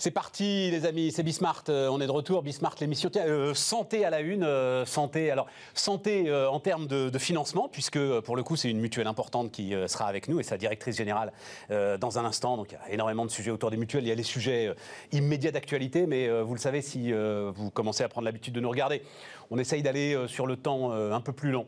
[0.00, 1.64] C'est parti, les amis, c'est Bismart.
[1.70, 2.44] Euh, on est de retour.
[2.44, 4.44] Bismart, l'émission euh, santé à la une.
[4.44, 9.08] euh, santé, alors santé en termes de, financement, puisque pour le coup, c'est une mutuelle
[9.08, 11.32] importante qui sera avec nous et sa directrice générale
[11.68, 12.56] dans un instant.
[12.56, 14.04] Donc, il y a énormément de sujets autour des mutuelles.
[14.04, 14.72] Il y a les sujets
[15.10, 19.02] immédiats d'actualité, mais vous le savez si vous commencez à prendre l'habitude de nous regarder.
[19.50, 21.66] On essaye d'aller sur le temps un peu plus long.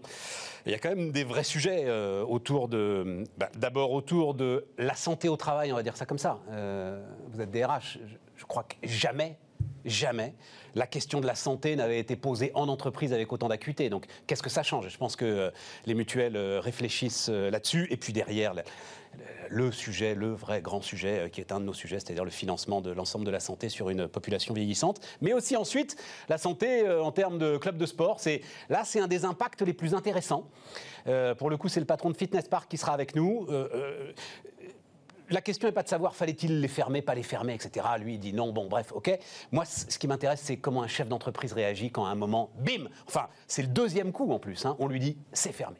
[0.67, 1.87] Il y a quand même des vrais sujets
[2.29, 3.25] autour de.
[3.39, 6.39] bah, D'abord autour de la santé au travail, on va dire ça comme ça.
[7.33, 7.99] Vous êtes DRH.
[8.41, 9.37] Je, crois que jamais,
[9.85, 10.35] jamais,
[10.75, 13.91] la question de la santé n'avait été posée en entreprise avec autant d'acuité.
[13.91, 14.89] Donc, qu'est-ce que ça change?
[14.89, 15.51] Je pense que euh,
[15.85, 17.87] les mutuelles euh, réfléchissent euh, là-dessus.
[17.91, 18.55] Et puis derrière,
[19.51, 22.81] le, sujet, le vrai grand sujet, qui est un de nos sujets, c'est-à-dire le financement
[22.81, 25.01] de l'ensemble de la santé sur une population vieillissante.
[25.21, 28.21] Mais aussi ensuite, la santé en termes de club de sport.
[28.21, 30.49] C'est là, c'est un des impacts les plus intéressants.
[31.39, 33.49] Pour le coup, c'est le patron de Fitness Park qui sera avec nous.
[35.31, 37.87] La question n'est pas de savoir fallait-il les fermer, pas les fermer, etc.
[37.99, 39.17] Lui, il dit non, bon, bref, ok.
[39.53, 42.89] Moi, ce qui m'intéresse, c'est comment un chef d'entreprise réagit quand à un moment, bim
[43.07, 44.67] Enfin, c'est le deuxième coup en plus.
[44.67, 45.77] hein, on lui dit c'est fermé.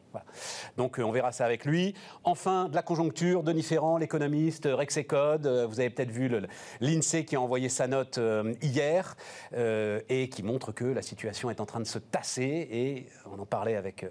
[0.77, 1.93] Donc, euh, on verra ça avec lui.
[2.23, 5.45] Enfin, de la conjoncture, Denis Ferrand, l'économiste, euh, Rexecode.
[5.45, 6.31] euh, vous avez peut-être vu
[6.79, 8.19] l'INSEE qui a envoyé sa note
[8.61, 9.15] hier
[9.53, 12.67] et qui montre que la situation est en train de se tasser.
[12.71, 14.05] Et on en parlait avec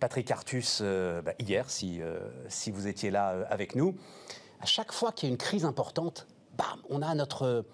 [0.00, 2.00] Patrick Artus bah, hier, si,
[2.70, 3.96] vous étiez là avec nous
[4.60, 6.26] à chaque fois qu'il y a une crise importante,
[6.56, 7.64] bam, on a notre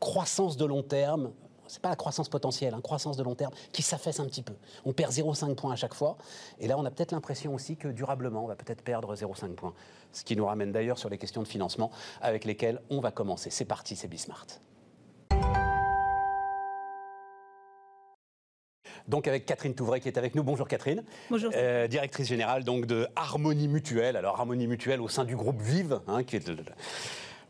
[0.00, 1.32] croissance de long terme.
[1.68, 4.52] C'est pas la croissance potentielle, hein, croissance de long terme qui s'affaisse un petit peu.
[4.84, 6.18] On perd 0,5 points à chaque fois.
[6.58, 9.72] Et là, on a peut-être l'impression aussi que durablement, on va peut-être perdre 0,5 points.
[10.12, 13.48] Ce qui nous ramène d'ailleurs sur les questions de financement avec lesquelles on va commencer.
[13.48, 14.46] C'est parti, c'est Bismart.
[19.08, 20.42] Donc avec Catherine Touvray qui est avec nous.
[20.42, 21.02] Bonjour Catherine.
[21.30, 21.52] Bonjour.
[21.54, 24.16] Euh, directrice générale donc de Harmonie Mutuelle.
[24.16, 26.50] Alors Harmonie Mutuelle au sein du groupe Vive, hein, qui est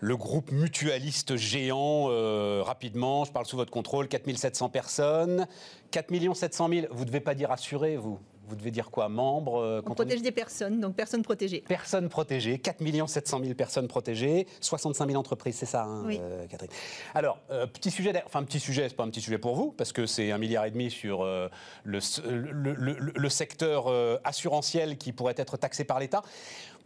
[0.00, 2.08] le, groupe mutualiste géant.
[2.10, 5.46] euh, rapidement, je parle sous votre contrôle, 4700 personnes,
[5.90, 6.86] 4 700 000.
[6.90, 8.18] Vous ne devez pas dire assuré, vous.
[8.52, 11.64] Vous devez dire quoi Membre euh, On quand protège des personnes, donc personnes protégées.
[11.66, 16.18] Personnes protégées, 4 700 000 personnes protégées, 65 000 entreprises, c'est ça, hein, Oui.
[16.20, 16.70] euh, Catherine.
[17.14, 19.92] Alors, euh, petit sujet, enfin petit sujet, c'est pas un petit sujet pour vous, parce
[19.94, 21.48] que c'est un milliard et demi sur euh,
[21.84, 23.86] le, s- le- le- le- le secteur
[24.22, 26.20] assurantiel qui pourrait être taxé par l'État.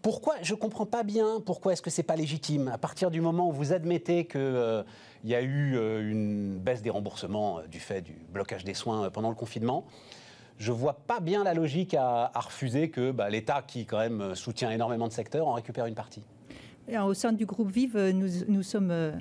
[0.02, 2.68] Pourquoi Je ne comprends pas bien pourquoi est-ce que c'est pas légitime.
[2.68, 4.84] À partir du moment où vous admettez qu'il
[5.24, 9.10] y a eu euh, une baisse des remboursements euh, du fait du blocage des soins
[9.10, 9.84] pendant le confinement,
[10.58, 14.20] je vois pas bien la logique à, à refuser que bah, l'État, qui quand même
[14.20, 16.22] euh, soutient énormément de secteurs, en récupère une partie.
[16.92, 19.12] Alors, au sein du groupe Vive, euh, nous, nous sommes euh,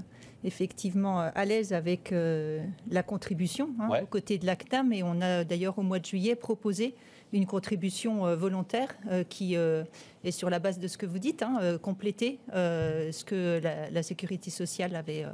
[0.43, 4.01] effectivement euh, à l'aise avec euh, la contribution hein, Ouais.
[4.03, 6.95] aux côtés de l'ACTAM et on a d'ailleurs au mois de juillet proposé
[7.33, 9.83] une contribution euh, volontaire euh, qui euh,
[10.23, 13.59] est sur la base de ce que vous dites, hein, euh, compléter euh, ce que
[13.63, 15.33] la, la sécurité sociale avait euh, euh,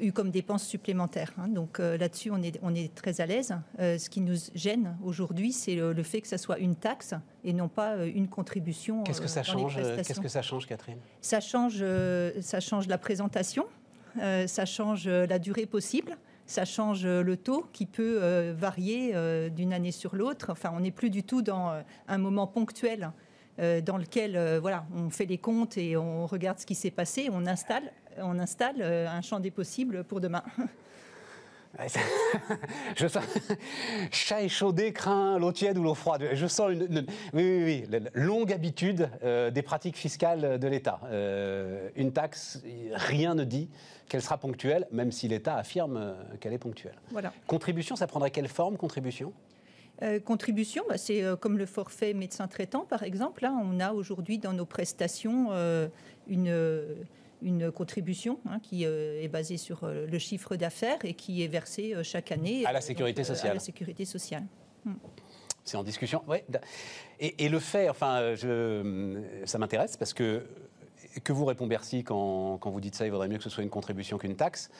[0.00, 1.32] eu comme dépenses supplémentaires.
[1.38, 1.48] hein.
[1.48, 3.54] Donc euh, là-dessus, on est, on est très à l'aise.
[3.80, 7.14] Euh, ce qui nous gêne aujourd'hui, c'est le, le fait que ça soit une taxe
[7.44, 9.02] et non pas euh, une contribution.
[9.02, 10.98] Qu'est-ce que euh, ça change euh, Qu'est-ce que ça change, Catherine?
[11.20, 13.66] Ça change, euh, ça change la présentation,
[14.20, 16.16] euh, ça change euh, la durée possible,
[16.46, 20.50] ça change euh, le taux qui peut euh, varier euh, d'une année sur l'autre.
[20.50, 23.10] Enfin, on n'est plus du tout dans euh, un moment ponctuel
[23.58, 26.90] euh, dans lequel euh, voilà, on fait les comptes et on regarde ce qui s'est
[26.90, 30.42] passé, on installe, on installe euh, un champ des possibles pour demain.
[32.96, 33.24] Je sens
[34.12, 36.28] chat échaudé craint l'eau tiède ou l'eau froide.
[36.34, 40.68] Je sens une, une- oui, oui, oui, la- longue habitude euh, des pratiques fiscales de
[40.68, 41.00] l'État.
[41.04, 42.62] Euh, une taxe,
[42.92, 43.70] rien ne dit
[44.08, 46.96] qu'elle sera ponctuelle, même si l'État affirme qu'elle est ponctuelle.
[47.10, 47.32] Voilà.
[47.46, 49.32] Contribution, ça prendrait quelle forme, contribution?
[50.02, 53.44] Euh, contribution, bah, c'est comme le forfait médecin traitant, par exemple.
[53.44, 55.48] Là, on a aujourd'hui dans nos prestations
[56.28, 56.54] une,
[57.42, 61.48] une contribution hein, qui euh, est basée sur euh, le chiffre d'affaires et qui est
[61.48, 63.50] versée euh, chaque année À la sécurité donc, sociale.
[63.50, 64.44] À la sécurité sociale.
[65.64, 66.38] C'est en discussion Oui.
[67.20, 70.44] Et, et le fait, enfin, je, ça m'intéresse parce que
[71.24, 73.62] que vous répond Bercy quand, quand vous dites ça, il vaudrait mieux que ce soit
[73.62, 74.70] une contribution qu'une taxe.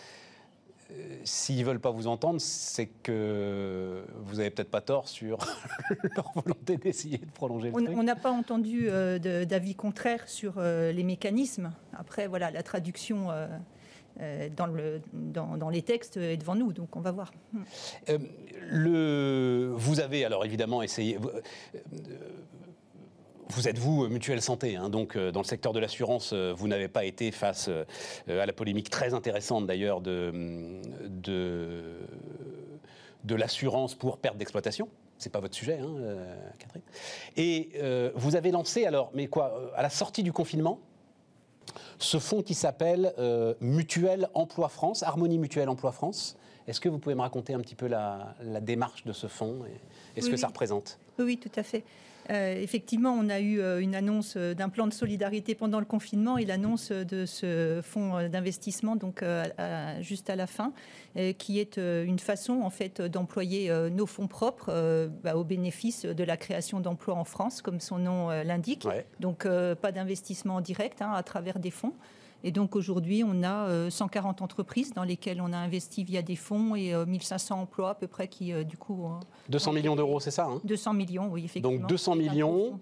[1.24, 5.38] S'ils veulent pas vous entendre, c'est que vous avez peut-être pas tort sur
[6.16, 10.92] leur volonté d'essayer de prolonger le On n'a pas entendu euh, d'avis contraire sur euh,
[10.92, 11.72] les mécanismes.
[11.96, 16.96] Après, voilà, la traduction euh, dans, le, dans, dans les textes est devant nous, donc
[16.96, 17.32] on va voir.
[18.68, 21.18] Le, vous avez alors évidemment essayé.
[23.54, 26.88] Vous, euh, êtes vous mutuelle santé, hein, donc dans le secteur de l'assurance, vous n'avez
[26.88, 27.68] pas été face
[28.28, 31.82] à la polémique très intéressante d'ailleurs de, de,
[33.24, 34.88] de l'assurance pour perte d'exploitation
[35.18, 35.94] c'est pas votre sujet, hein,
[36.58, 36.82] Catherine.
[37.36, 37.70] Et
[38.16, 40.80] vous avez lancé alors, mais quoi, à la sortie du confinement,
[41.98, 46.36] ce fonds qui s'appelle euh, Mutuelle Emploi France, Harmonie Mutuelle Emploi France.
[46.66, 49.62] Est-ce que vous pouvez me raconter un petit peu la, démarche de ce fonds
[50.16, 50.98] et, ce que ça représente?
[51.18, 51.82] Oui, tout à fait.
[52.30, 55.84] Euh, effectivement, on a eu euh, une annonce euh, d'un plan de solidarité pendant le
[55.84, 59.24] confinement et l'annonce de ce fonds d'investissement donc
[60.00, 60.72] juste à la fin,
[61.38, 66.36] qui est une façon en fait d'employer nos fonds propres bah, au bénéfice de la
[66.36, 68.86] création d'emplois en France, comme son nom l'indique.
[69.20, 71.94] Donc pas d'investissement direct hein, à travers des fonds.
[72.44, 76.36] Et donc aujourd'hui, on a 140 euh, entreprises dans lesquelles on a investi via des
[76.36, 79.08] fonds et 1500 euh, emplois à peu près qui, euh, du coup...
[79.48, 81.78] 200 millions d'euros, c'est ça 200 hein millions, oui, effectivement.
[81.78, 82.78] Donc 200 millions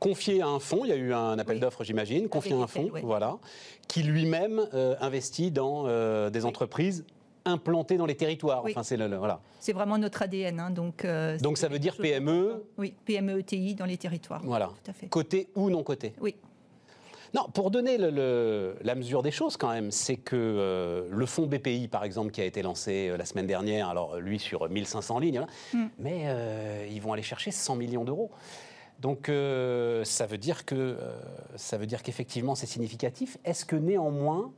[0.00, 2.66] confiés à un fonds, il y a eu un appel d'offres, j'imagine, confiés à un
[2.66, 3.38] fonds, voilà,
[3.88, 4.66] qui lui-même
[5.00, 5.84] investit dans
[6.30, 7.04] des entreprises
[7.46, 8.64] implantées dans les territoires.
[8.64, 9.40] Enfin, c'est le, voilà.
[9.60, 10.60] C'est vraiment notre ADN.
[10.60, 11.06] Hein, donc,
[11.42, 14.40] donc ça veut dire PME Oui, PME, ETI dans les territoires.
[14.44, 14.68] Voilà.
[14.82, 15.08] Tout à fait.
[15.08, 16.14] Côté ou non côté?
[16.20, 16.36] Oui.
[17.34, 21.88] Non, pour donner la mesure des choses quand même, c'est que euh, le fonds BPI,
[21.88, 25.44] par exemple, qui a été lancé euh, la semaine dernière, alors lui sur 1500 lignes,
[25.72, 25.86] mm.
[25.98, 28.30] mais euh, ils vont aller chercher 100 millions d'euros.
[29.00, 30.96] Donc ça veut dire que
[31.56, 33.36] ça veut dire qu'effectivement c'est significatif.
[33.44, 34.52] Est-ce que néanmoins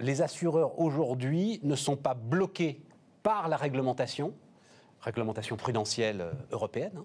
[0.00, 2.80] les assureurs aujourd'hui ne sont pas bloqués
[3.22, 4.32] par la réglementation
[5.00, 7.02] réglementation prudentielle européenne,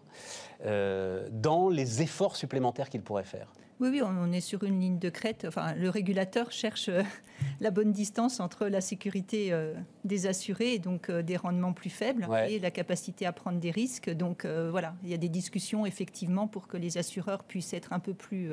[0.66, 3.51] hein, dans les efforts supplémentaires qu'ils pourraient faire?
[3.81, 5.44] Oui, oui, on est sur une ligne de crête.
[5.45, 7.04] Enfin, le régulateur cherche euh,
[7.60, 9.74] la bonne distance entre la sécurité euh,
[10.06, 13.72] des assurés et donc euh, des rendements plus faibles et la capacité à prendre des
[13.72, 14.10] risques.
[14.10, 18.00] Donc voilà, il y a des discussions effectivement pour que les assureurs puissent être un
[18.00, 18.51] peu plus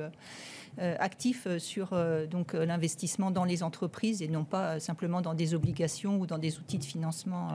[0.78, 1.94] actifs sur
[2.30, 6.58] donc l'investissement dans les entreprises et non pas simplement dans des obligations ou dans des
[6.58, 7.48] outils de financement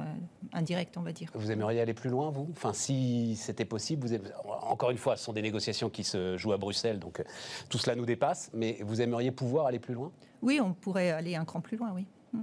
[0.53, 1.29] indirect, on va dire.
[1.33, 2.47] Vous aimeriez aller plus loin, vous?
[2.51, 4.15] Enfin, si c'était possible, vous
[4.61, 7.23] encore une fois, ce sont des négociations qui se jouent à Bruxelles, donc
[7.69, 10.11] tout cela nous dépasse, mais vous aimeriez pouvoir aller plus loin?
[10.41, 12.05] Oui, on pourrait aller un cran plus loin, oui.
[12.33, 12.41] Mm.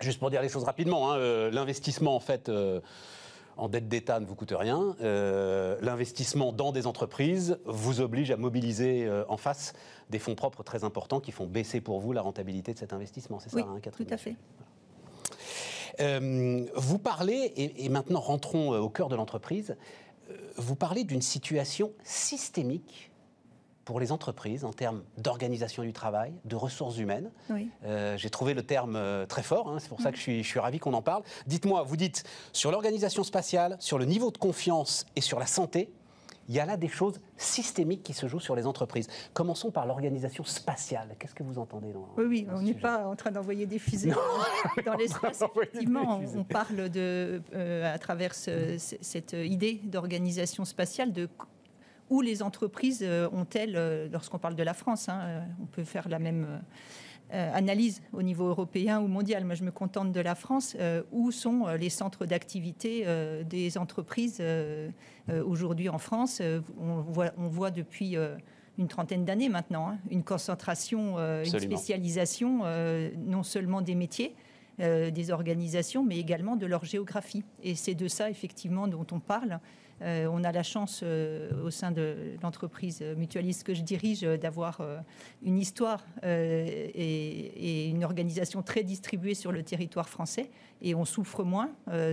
[0.00, 2.80] Juste pour dire les choses rapidement, hein, euh, l'investissement en fait euh,
[3.56, 4.96] en dette d'État ne vous coûte rien.
[5.00, 9.74] Euh, l'investissement dans des entreprises vous oblige à mobiliser en face
[10.10, 13.38] des fonds propres très importants qui font baisser pour vous la rentabilité de cet investissement.
[13.40, 14.36] C'est ça, hein, Catherine Tout à fait.
[16.76, 19.76] vous parlez, et, maintenant rentrons au cœur de l'entreprise,
[20.56, 23.10] vous parlez d'une situation systémique
[23.84, 27.30] pour les entreprises en termes d'organisation du travail, de ressources humaines.
[27.84, 30.42] Euh, j'ai trouvé le terme euh, très fort, hein, c'est pour ça que je suis,
[30.42, 31.22] je suis ravi qu'on en parle.
[31.46, 35.90] Dites-moi, vous dites sur l'organisation spatiale, sur le niveau de confiance et sur la santé,
[36.48, 39.08] il y a là des choses systémiques qui se jouent sur les entreprises.
[39.32, 41.16] Commençons par l'organisation spatiale.
[41.18, 44.12] Qu'est-ce que vous entendez dans Oui, oui, on n'est pas en train d'envoyer des fusées
[44.84, 45.42] dans l'espace.
[45.56, 51.28] Effectivement, on parle de, euh, à travers cette idée d'organisation spatiale de
[52.10, 56.08] où les entreprises euh, ont-elles, euh, lorsqu'on parle de la France, hein, on peut faire
[56.08, 56.60] la même
[57.30, 59.44] analyse au niveau européen ou mondial.
[59.44, 60.76] Moi, je me contente de la France.
[61.12, 63.06] où sont les centres d'activité
[63.48, 64.42] des entreprises
[65.28, 66.42] aujourd'hui en France
[66.80, 68.16] on voit, on voit, depuis
[68.78, 72.62] une trentaine d'années maintenant hein, une concentration, une spécialisation
[73.26, 74.34] non seulement des métiers,
[74.78, 77.44] des organisations, mais également de leur géographie.
[77.62, 79.60] Et c'est de ça, effectivement, dont on parle.
[80.04, 84.80] Euh, on a la chance euh, au sein de l'entreprise mutualiste que je dirige d'avoir
[84.80, 84.98] euh,
[85.42, 90.50] une histoire et, une organisation très distribuée sur le territoire français.
[90.82, 91.70] Et on souffre moins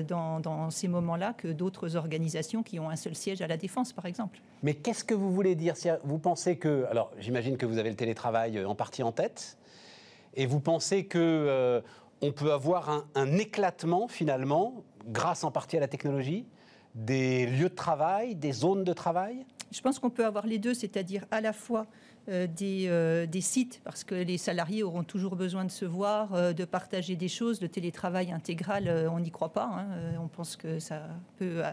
[0.08, 4.06] dans, ces moments-là que d'autres organisations qui ont un seul siège à la Défense, par
[4.06, 4.40] exemple.
[4.64, 5.74] Mais qu'est-ce que vous voulez dire?
[6.04, 6.86] Vous pensez que...
[6.90, 9.58] Alors, j'imagine que vous avez le télétravail en partie en tête.
[10.36, 11.82] Et vous pensez que
[12.22, 16.46] on peut avoir un éclatement, finalement, grâce en partie à la technologie?
[16.96, 19.46] Des lieux de travail, des zones de travail?
[19.72, 21.88] Je pense qu'on peut avoir les deux, c'est-à-dire à la fois
[22.30, 26.54] euh, euh, des, sites, parce que les salariés auront toujours besoin de se voir, euh,
[26.54, 27.62] de partager des choses.
[27.62, 29.66] Le télétravail intégral, on n'y croit pas.
[29.66, 29.88] Hein.
[30.22, 31.08] on pense que ça
[31.38, 31.64] peut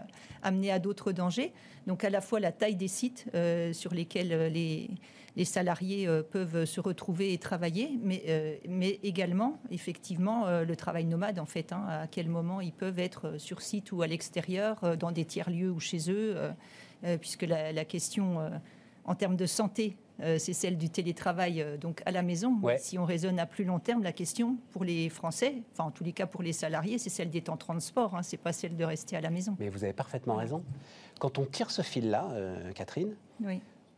[0.41, 1.53] amener à d'autres dangers.
[1.85, 3.25] Donc à la fois la taille des sites
[3.73, 4.89] sur lesquels les,
[5.45, 11.71] salariés peuvent se retrouver et travailler, mais, mais également, effectivement, le travail nomade, en fait,
[11.71, 11.85] hein.
[11.87, 15.79] à quel moment ils peuvent être sur site ou à l'extérieur, dans des tiers-lieux ou
[15.79, 16.35] chez eux,
[17.19, 18.51] puisque la question
[19.05, 22.59] en termes de santé euh, c'est celle du télétravail euh, donc à la maison.
[22.77, 26.03] Si on raisonne à plus long terme, la question pour les Français, enfin en tous
[26.03, 28.75] les cas pour les salariés, c'est celle des temps de transport, hein, c'est pas celle
[28.75, 29.55] de rester à la maison.
[29.59, 30.63] Mais vous avez parfaitement raison.
[31.19, 33.15] Quand on tire ce fil-là, euh, Catherine,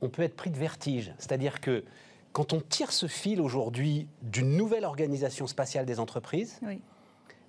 [0.01, 1.13] on peut être pris de vertige.
[1.17, 1.83] C'est-à-dire que
[2.33, 6.59] quand on tire ce fil aujourd'hui d'une nouvelle organisation spatiale des entreprises,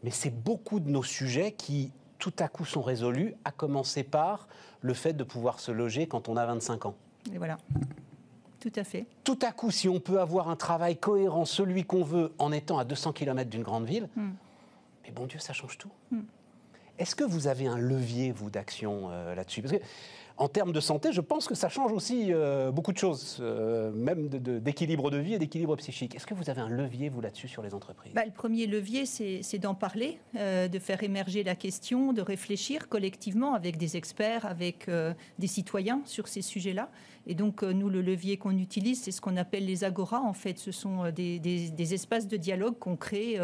[0.03, 4.49] mais c'est beaucoup de nos sujets qui, tout à coup, sont résolus, à commencer par
[4.81, 6.95] le fait de pouvoir se loger quand on a 25 ans.
[7.33, 7.59] Et voilà.
[8.59, 9.07] Tout à fait.
[9.25, 12.79] Tout à coup, si on peut avoir un travail cohérent, celui qu'on veut, en étant
[12.79, 14.31] à 200 km d'une grande ville, hmm.
[15.05, 15.91] mais bon Dieu, ça change tout.
[16.11, 16.23] Hmm.
[16.99, 19.63] Est-ce que vous avez un levier, vous, d'action euh, là-dessus?
[19.63, 19.85] Parce que
[20.43, 23.93] en termes de santé, je pense que ça change aussi euh, beaucoup de choses, euh,
[23.93, 26.17] même d'équilibre de, vie et d'équilibre psychique.
[26.17, 28.13] Est-ce que vous avez un levier, vous, là-dessus, sur les entreprises?
[28.13, 32.89] Bah, Le premier levier, c'est d'en parler, euh, de faire émerger la question, de réfléchir
[32.89, 34.91] collectivement avec des experts, avec
[35.39, 36.91] des citoyens sur ces sujets-là.
[37.29, 40.21] Et donc, nous, le levier qu'on utilise, c'est ce qu'on appelle les agoras.
[40.21, 43.39] En fait, ce sont des espaces de dialogue qu'on crée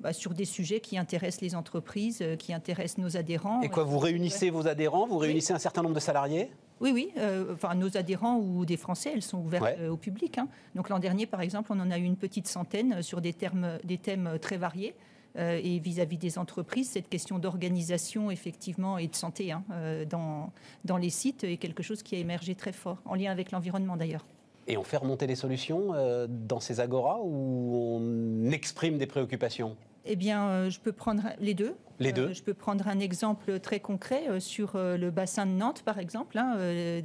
[0.00, 3.60] bah, sur des sujets qui intéressent les entreprises, euh, qui intéressent nos adhérents.
[3.60, 6.50] Et quoi, vous réunissez vos adhérents Vous réunissez un certain nombre de salariés?
[6.80, 7.10] Oui, oui.
[7.18, 10.38] Euh, enfin, nos adhérents ou des Français, elles sont ouvertes euh, au public.
[10.38, 10.48] Hein.
[10.74, 13.78] Donc l'an dernier, par exemple, on en a eu une petite centaine sur des, termes,
[13.84, 14.94] des thèmes très variés.
[15.36, 19.62] et vis-à-vis des entreprises, cette question d'organisation, effectivement, et de santé hein,
[20.08, 20.50] dans,
[20.84, 23.96] dans les sites est quelque chose qui a émergé très fort, en lien avec l'environnement
[23.96, 24.24] d'ailleurs.
[24.66, 25.94] Et on fait remonter les solutions
[26.28, 29.76] dans ces agoras ou on exprime des préoccupations?
[30.12, 31.76] Eh bien, euh, je peux prendre les deux.
[32.00, 32.30] Les deux.
[32.30, 36.00] Euh, je peux prendre un exemple très concret euh, sur le bassin de Nantes, par
[36.00, 36.36] exemple.
[36.36, 36.56] Hein,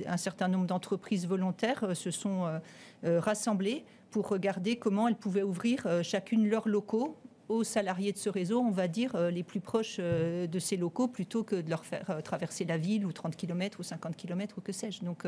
[0.08, 2.50] un certain nombre d'entreprises volontaires se sont
[3.04, 7.16] rassemblées pour regarder comment elles pouvaient ouvrir chacune leurs locaux
[7.48, 11.44] aux salariés de ce réseau, on va dire, les plus proches de ces locaux, plutôt
[11.44, 14.72] que de leur faire traverser la ville ou 30 km ou 50 km ou que
[14.72, 15.04] sais-je.
[15.04, 15.26] Donc,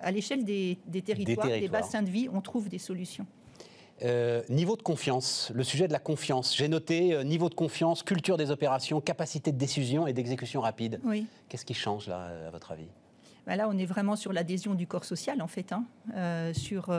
[0.00, 3.26] à l'échelle des, territoires, des bassins de vie, on trouve des solutions.
[4.02, 6.56] Euh, niveau de confiance, le sujet de la confiance.
[6.56, 11.00] J'ai noté euh, niveau de confiance, culture des opérations, capacité de décision et d'exécution rapide.
[11.04, 11.26] Oui.
[11.48, 12.88] Qu'est-ce qui change là, à votre avis?
[13.46, 15.84] Bah Là, on est vraiment sur l'adhésion du corps social, en fait, hein,
[16.16, 16.94] euh, sur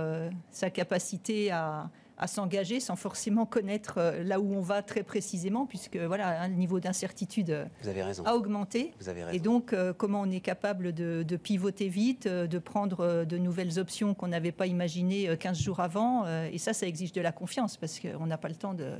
[0.51, 1.89] sa capacité à,
[2.21, 6.53] à s'engager sans forcément connaître euh, là où on va très précisément, puisque voilà, le
[6.53, 8.93] niveau d'incertitude euh, a augmenté.
[9.33, 14.13] Et donc, euh, comment on est capable de, pivoter vite, de prendre de nouvelles options
[14.13, 16.27] qu'on n'avait pas imaginées 15 jours avant.
[16.45, 18.91] Et ça, ça exige de la confiance, parce qu'on n'a pas le temps de,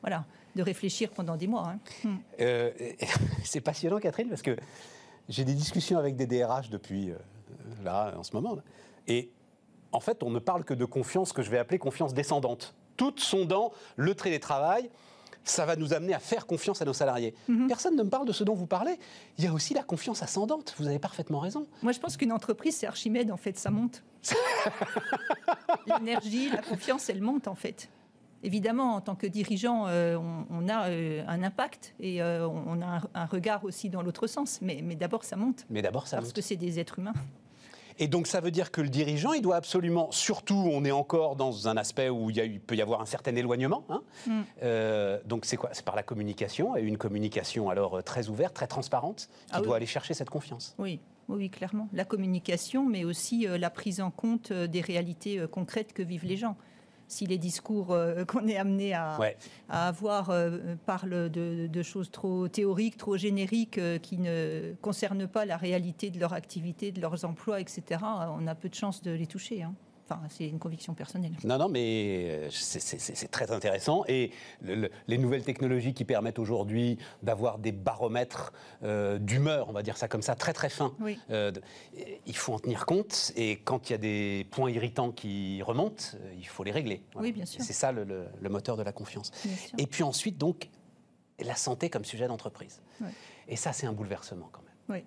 [0.00, 1.72] voilà, de réfléchir pendant des mois.
[1.72, 1.78] Hein.
[2.04, 2.18] Hmm.
[3.44, 4.56] C'est passionnant, Catherine, parce que
[5.28, 7.10] j'ai des discussions avec des DRH depuis
[7.82, 8.58] là, en ce moment.
[9.08, 9.30] Et
[9.92, 12.74] en fait, on ne parle que de confiance que je vais appeler confiance descendante.
[12.96, 14.90] Toutes sont dans le télétravail.
[15.44, 17.34] Ça va nous amener à faire confiance à nos salariés.
[17.48, 17.68] Mhm.
[17.68, 18.98] Personne ne me parle de ce dont vous parlez.
[19.38, 20.74] Il y a aussi la confiance ascendante.
[20.78, 21.66] Vous avez parfaitement raison.
[21.82, 24.02] Moi, je pense qu'une entreprise, c'est Archimède, en fait, ça monte.
[25.86, 27.88] L'énergie, la confiance, elle monte, en fait.
[28.42, 30.16] Évidemment, en tant que dirigeant, euh,
[30.50, 34.60] on, a euh, un impact et euh, on a un, regard aussi dans l'autre sens.
[34.62, 35.66] Mais, mais d'abord, ça monte.
[35.70, 37.14] Mais d'abord, ça Parce que c'est des êtres humains.
[37.98, 41.36] Et donc ça veut dire que le dirigeant, il doit absolument, surtout on est encore
[41.36, 43.84] dans un aspect où il, peut y avoir un certain éloignement.
[43.88, 44.02] Hein.
[44.26, 44.40] Mm.
[44.62, 45.70] Euh, donc c'est quoi?
[45.72, 49.60] C'est par la communication, et une communication alors euh, très ouverte, très transparente, qui ah
[49.60, 50.74] doit aller chercher cette confiance.
[50.78, 51.00] Oui.
[51.28, 51.90] Oui, clairement.
[51.92, 56.38] La communication, mais aussi euh, la prise en compte des réalités concrètes que vivent les
[56.38, 56.56] gens
[57.08, 59.18] si les discours euh, qu'on est amené à,
[59.68, 65.56] avoir euh, parlent de, choses trop théoriques, trop génériques, euh, qui ne concernent pas la
[65.56, 68.00] réalité de leur activité, de leurs emplois, etc.,
[68.38, 69.62] on a peu de chances de les toucher.
[69.62, 69.74] Hein.
[70.10, 71.32] Enfin, c'est une conviction personnelle.
[71.44, 74.04] Non, non, mais euh, c'est très intéressant.
[74.08, 74.30] Et
[74.62, 80.08] les nouvelles technologies qui permettent aujourd'hui d'avoir des baromètres euh, d'humeur, on va dire ça
[80.08, 80.94] comme ça, très très fins,
[81.30, 81.52] euh,
[82.26, 83.32] il faut en tenir compte.
[83.36, 86.04] Et quand il y a des points irritants qui remontent,
[86.38, 87.02] il faut les régler.
[87.14, 87.62] Oui, bien sûr.
[87.62, 89.30] C'est ça le, moteur de la confiance.
[89.76, 90.70] Et puis ensuite, donc,
[91.38, 92.80] la santé comme sujet d'entreprise.
[93.46, 94.96] Et ça, c'est un bouleversement quand même.
[95.00, 95.04] Oui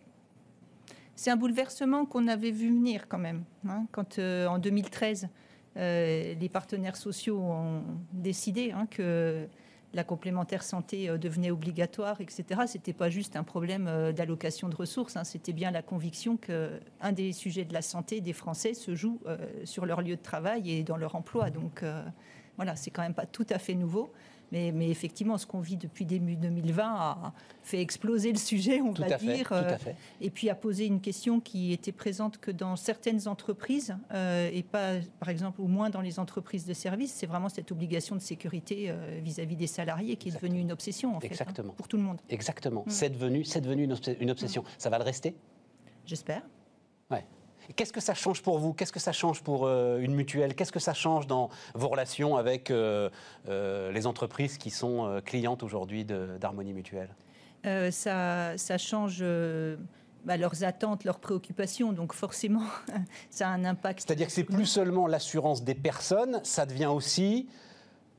[1.22, 3.44] c'est un bouleversement qu'on avait vu venir quand même.
[3.70, 5.30] Hein, quand euh, en 2013,
[5.78, 9.46] euh, les partenaires sociaux ont décidé hein, que
[9.94, 12.62] la complémentaire santé euh, devenait obligatoire, etc.
[12.66, 17.12] C'était pas juste un problème d'allocation de ressources, hein, c'était bien la conviction que un
[17.12, 19.20] des sujets de la santé des Français se joue
[19.64, 21.52] sur leur lieu de travail et dans leur emploi.
[21.52, 21.84] Donc
[22.56, 24.12] voilà, c'est quand même pas tout à fait nouveau.
[24.52, 29.18] Mais, effectivement, ce qu'on vit depuis début 2020 a fait exploser le sujet, on va
[29.18, 29.78] dire, euh,
[30.20, 34.64] et puis a posé une question qui était présente que dans certaines entreprises, euh, et
[34.64, 37.14] pas, par exemple, ou moins dans les entreprises de services.
[37.14, 41.16] C'est vraiment cette obligation de sécurité euh, vis-à-vis des salariés qui est devenue une obsession,
[41.16, 42.20] en fait, hein, pour tout le monde.
[42.30, 42.84] Exactement.
[42.86, 42.90] Mm.
[42.90, 43.84] C'est devenu, devenu
[44.20, 44.64] une, obsession.
[44.78, 45.36] Ça va le rester?
[46.06, 46.42] J'espère.
[47.10, 47.26] Ouais.
[47.76, 48.74] Qu'est-ce que ça change pour vous?
[48.74, 50.56] Qu'est-ce que ça change pour euh, une mutuelle?
[50.56, 53.10] Qu'est-ce que ça change dans vos relations avec euh,
[53.50, 57.10] euh, les entreprises qui sont clientes aujourd'hui d'Harmonie Mutuelle?
[57.64, 59.24] Ça, ça, change
[60.26, 61.94] bah, leurs attentes, leurs préoccupations.
[61.94, 62.64] Donc forcément,
[63.30, 64.04] ça a un impact.
[64.06, 67.48] C'est-à-dire que c'est plus seulement l'assurance des personnes, ça devient aussi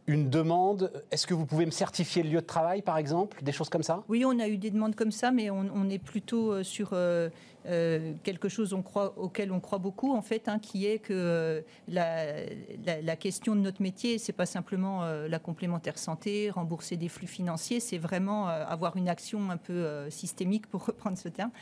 [0.06, 0.90] une demande.
[1.10, 3.82] Est-ce que vous pouvez me certifier le lieu de travail, par exemple Des choses comme
[3.82, 4.02] ça?
[4.08, 7.28] Oui, on a eu des demandes comme ça, mais on, est plutôt euh, sur euh,
[7.66, 11.64] euh, quelque chose on croit, auquel on croit beaucoup, en fait, hein, qui est que
[11.86, 17.78] la, question de notre métier, c'est pas simplement la complémentaire santé, rembourser des flux financiers,
[17.78, 21.52] c'est vraiment avoir une action un peu systémique, pour reprendre ce terme,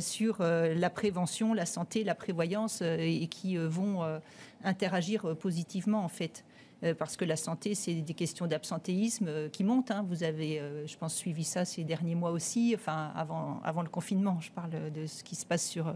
[0.00, 4.02] sur la prévention, la santé, la prévoyance, et qui vont
[4.62, 6.44] interagir positivement, en fait.
[6.84, 9.90] Euh, parce que la santé, c'est des questions d'absentéisme euh, qui montent.
[9.90, 10.04] Hein.
[10.08, 14.38] Vous avez, euh, je pense, suivi ça ces derniers mois aussi, enfin avant, le confinement.
[14.40, 15.92] Je parle de ce qui se passe sur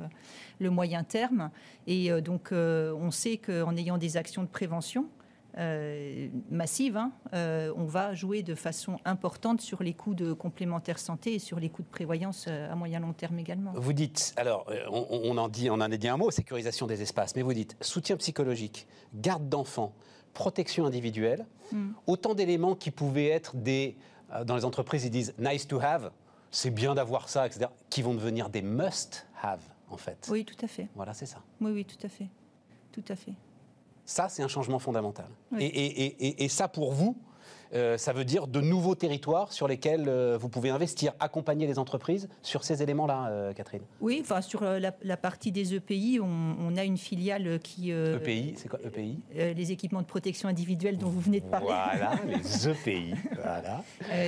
[0.58, 1.50] le moyen terme.
[1.86, 5.08] Et donc, on sait qu'en ayant des actions de prévention,
[5.56, 11.58] hein, on va jouer de façon importante sur les coûts de complémentaire santé et sur
[11.58, 13.72] les coûts de prévoyance à moyen long terme également.
[13.74, 17.42] Vous dites, alors on, en on en a dit un mot, sécurisation des espaces, mais
[17.42, 19.94] vous dites soutien psychologique, garde d'enfants,
[20.34, 21.90] protection individuelle, hmm.
[22.06, 23.96] autant d'éléments qui pouvaient être des,
[24.32, 26.10] euh, dans les entreprises, ils disent nice to have,
[26.50, 30.28] c'est bien d'avoir ça, etc., qui vont devenir des must have, en fait.
[30.30, 30.88] Oui, tout à fait.
[30.94, 31.38] Voilà, c'est ça.
[31.60, 32.28] Oui, oui, tout à fait.
[32.92, 33.32] Tout à fait.
[34.04, 35.28] Ça, c'est un changement fondamental.
[35.58, 37.16] Et, et, et, et, ça, pour vous,
[37.74, 41.78] euh, ça veut dire de nouveaux territoires sur lesquels euh, vous pouvez investir, accompagner les
[41.78, 46.84] entreprises sur ces éléments-là, euh, Catherine Oui, enfin, sur la, partie des EPI, on, a
[46.84, 47.90] une filiale qui.
[47.90, 51.66] EPI, c'est quoi EPI Les équipements de protection individuelle dont vous venez de parler.
[51.66, 53.14] Voilà, les EPI.
[53.34, 53.82] voilà.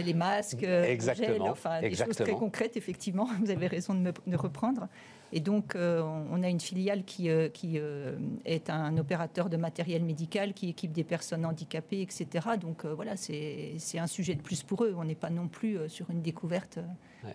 [0.05, 1.49] les masques, Exactement.
[1.51, 3.29] enfin, des choses très concrètes, effectivement.
[3.45, 4.89] Vous avez raison de me de reprendre.
[5.33, 9.57] Et donc, euh, on a une filiale qui, euh, qui euh, est un opérateur de
[9.57, 12.27] matériel médical, qui équipe des personnes handicapées, etc.
[12.61, 14.95] Donc, voilà, c'est un sujet de plus pour eux.
[14.97, 16.79] On n'est pas non plus sur une découverte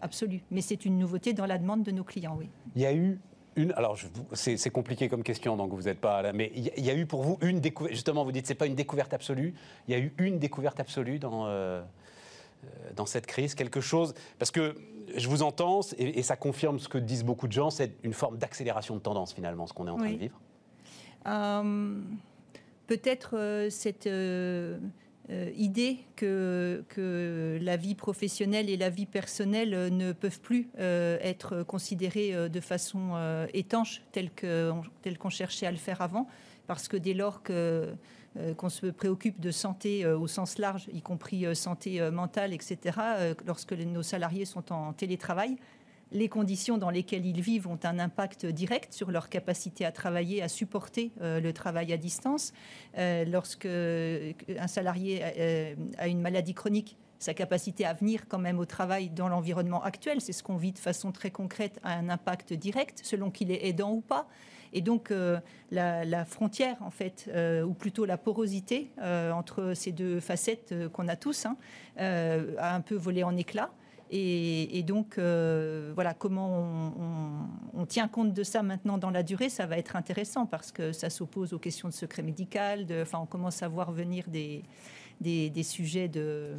[0.01, 0.41] absolue.
[0.51, 2.49] Mais c'est une nouveauté dans la demande de nos clients, oui.
[2.75, 3.19] Il y a eu
[3.55, 3.97] une, alors
[4.33, 7.23] c'est compliqué comme question, donc vous n'êtes pas là, mais il y, a eu pour
[7.23, 9.53] vous une découverte, justement vous dites c'est pas une découverte absolue,
[9.87, 14.51] il y a eu une découverte absolue dans, euh, dans cette crise, quelque chose, parce
[14.51, 14.75] que
[15.15, 18.37] je vous entends, et, ça confirme ce que disent beaucoup de gens, c'est une forme
[18.37, 20.39] d'accélération de tendance finalement, ce qu'on est en train de vivre.
[21.27, 22.01] Euh,
[22.87, 24.09] peut-être euh, cette
[25.55, 32.49] idée que, que, la vie professionnelle et la vie personnelle ne peuvent plus être considérées
[32.49, 36.27] de façon étanche telle qu'on cherchait à le faire avant,
[36.69, 37.93] parce que dès lors que euh,
[38.57, 42.97] qu'on se préoccupe de santé euh, au sens large, y compris euh, santé mentale, etc.,
[43.45, 45.57] lorsque nos salariés sont en télétravail,
[46.11, 50.41] les conditions dans lesquelles ils vivent ont un impact direct sur leur capacité à travailler,
[50.41, 52.51] à supporter le travail à distance.
[52.97, 55.23] lorsque un salarié
[55.99, 60.21] a une maladie chronique, sa capacité à venir quand même au travail dans l'environnement actuel,
[60.21, 63.67] c'est ce qu'on vit de façon très concrète, a un impact direct, selon qu'il est
[63.67, 64.27] aidant ou pas.
[64.73, 65.39] Et donc euh,
[65.71, 71.07] la, frontière, en fait, euh, ou plutôt la porosité euh, entre ces deux facettes qu'on
[71.07, 71.57] a tous, hein,
[71.97, 73.71] a un peu volé en éclats.
[74.11, 76.91] Et, donc, voilà, comment
[77.75, 80.91] on, tient compte de ça maintenant dans la durée, ça va être intéressant parce que
[80.91, 82.87] ça s'oppose aux questions de secret médical.
[83.01, 84.63] enfin, on commence à voir venir des,
[85.21, 86.55] des, sujets de,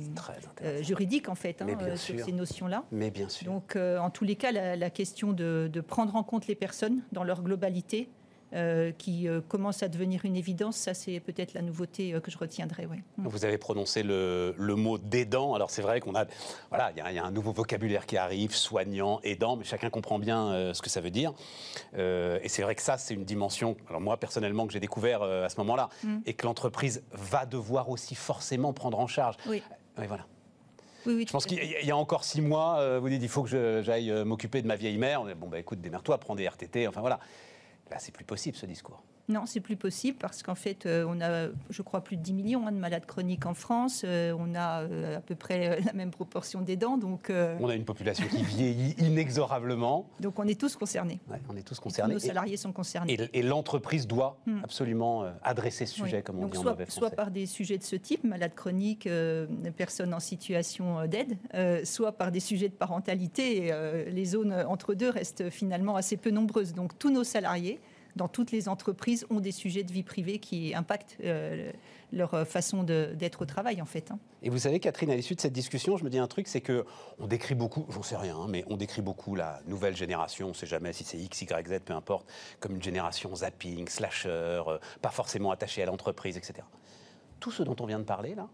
[0.83, 2.85] juridiques, en fait, hein, sur ces notions-là.
[2.93, 3.47] Mais bien sûr.
[3.47, 7.25] Donc, en tous les cas, la, question de, de, prendre en compte les personnes dans
[7.25, 8.09] leur globalité,
[8.53, 10.77] euh, qui euh, commence à devenir une évidence.
[10.77, 12.85] Ça, c'est peut-être la nouveauté euh, que je retiendrai.
[12.87, 13.01] Ouais.
[13.17, 13.29] Mm.
[13.29, 15.55] Vous avez prononcé le, mot d'aidant.
[15.55, 16.25] Alors c'est vrai qu'on a,
[16.69, 20.73] voilà, il y, a un nouveau vocabulaire qui arrive, soignant, aidant, mais chacun comprend bien
[20.75, 21.33] ce que ça veut dire.
[21.97, 23.77] et c'est vrai que ça, c'est une dimension.
[23.89, 26.19] Alors moi, personnellement, que j'ai découvert à ce moment-là, mm.
[26.27, 29.37] et que l'entreprise va devoir aussi forcément prendre en charge.
[29.47, 29.63] Oui.
[29.97, 30.27] voilà.
[31.07, 34.13] Oui, je pense qu'il y a encore six mois, vous dites il faut que j'aille
[34.25, 35.23] m'occuper de ma vieille mère.
[35.37, 37.21] Bon, bah écoute, démerde-toi, prends des RTT, enfin voilà.
[37.99, 39.03] C'est plus possible ce discours.
[39.31, 42.33] Non, c'est plus possible parce qu'en fait, euh, on a, je crois, plus de 10
[42.33, 44.03] millions hein, de malades chroniques en France.
[44.05, 46.99] Euh, on a euh, à peu près la même proportion d'aidants.
[46.99, 50.09] Donc, on a une population qui vieillit inexorablement.
[50.19, 51.21] Donc, on est tous concernés.
[51.49, 52.15] on est tous concernés.
[52.15, 53.17] nos salariés sont concernés.
[53.33, 54.61] Et, l'entreprise doit hmm.
[54.65, 57.85] absolument adresser ce sujet, comme on dit soit, en mauvais Soit par des sujets de
[57.85, 59.09] ce type, malades chroniques,
[59.77, 61.37] personnes en situation d'aide,
[61.85, 63.73] soit par des sujets de parentalité.
[64.11, 66.75] les zones entre deux restent finalement assez peu nombreuses.
[66.75, 67.81] Donc, tous nos salariés
[68.17, 71.71] dans toutes les entreprises ont des sujets de vie privée qui impactent euh,
[72.13, 74.11] leur façon d'être au travail en fait.
[74.11, 74.19] Hein.
[74.43, 76.61] Et vous savez Catherine, à l'issue de cette discussion, je me dis un truc, c'est
[76.61, 76.85] que
[77.19, 80.51] on décrit beaucoup, j'en sais rien, hein, mais on décrit beaucoup la nouvelle génération, on
[80.51, 82.27] ne sait jamais si c'est X, Y, Z, peu importe,
[82.59, 86.55] comme une génération zapping, slasher, euh, pas forcément attachée à l'entreprise, etc.
[87.39, 88.49] Tout ce dont on vient de parler là,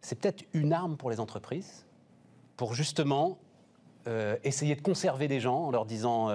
[0.00, 1.86] c'est peut-être une arme pour les entreprises
[2.56, 3.38] pour justement
[4.06, 6.30] euh, essayer de conserver des gens en leur disant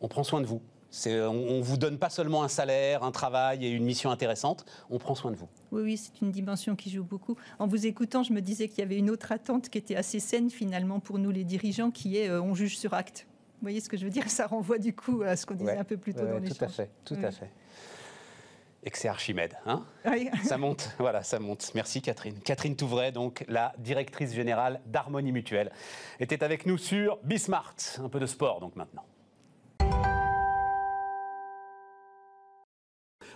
[0.00, 0.60] on prend soin de vous.
[1.06, 4.98] On ne vous donne pas seulement un salaire, un travail et une mission intéressante, on
[4.98, 5.48] prend soin de vous.
[5.72, 7.36] Oui, oui, c'est une dimension qui joue beaucoup.
[7.58, 10.20] En vous écoutant, je me disais qu'il y avait une autre attente qui était assez
[10.20, 13.26] saine finalement pour nous les dirigeants, qui est on juge sur acte.
[13.28, 14.28] Vous voyez ce que je veux dire?
[14.30, 16.58] Ça renvoie du coup à ce qu'on disait un peu plus tôt dans l'échange.
[16.58, 17.50] Tout à fait, tout à fait
[18.86, 19.58] et que c'est Archimède.
[19.66, 19.84] Hein?
[20.44, 21.72] Ça monte, voilà, ça monte.
[21.74, 22.38] Merci Catherine.
[22.38, 25.72] Catherine Touvray, donc la directrice générale d'Harmonie Mutuelle,
[26.20, 27.74] était avec nous sur Bismart.
[27.98, 29.04] Un peu de sport donc maintenant.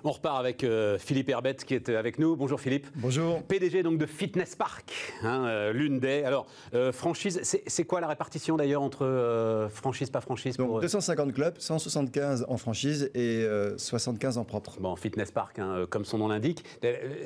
[0.02, 2.34] On repart avec euh, Philippe Herbette qui est avec nous.
[2.34, 2.86] Bonjour Philippe.
[2.96, 3.42] Bonjour.
[3.42, 4.90] PDG donc de Fitness Park,
[5.22, 6.24] hein, euh, l'une des.
[6.24, 11.54] Alors, euh, franchise, c'est quoi la répartition d'ailleurs entre franchise, pas franchise Donc 250 clubs,
[11.58, 14.78] 175 en franchise et 75 en propre.
[14.80, 16.64] Bon, Fitness Park, hein, comme son nom l'indique.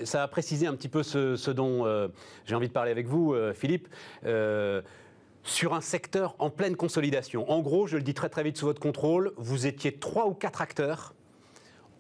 [0.05, 1.87] Ça a précisé un petit peu ce, ce dont
[2.45, 3.89] j'ai envie de parler avec vous, Philippe
[5.47, 7.51] sur un secteur en pleine consolidation.
[7.51, 10.33] En gros, je le dis très très vite sous votre contrôle, vous étiez trois ou
[10.33, 11.15] quatre acteurs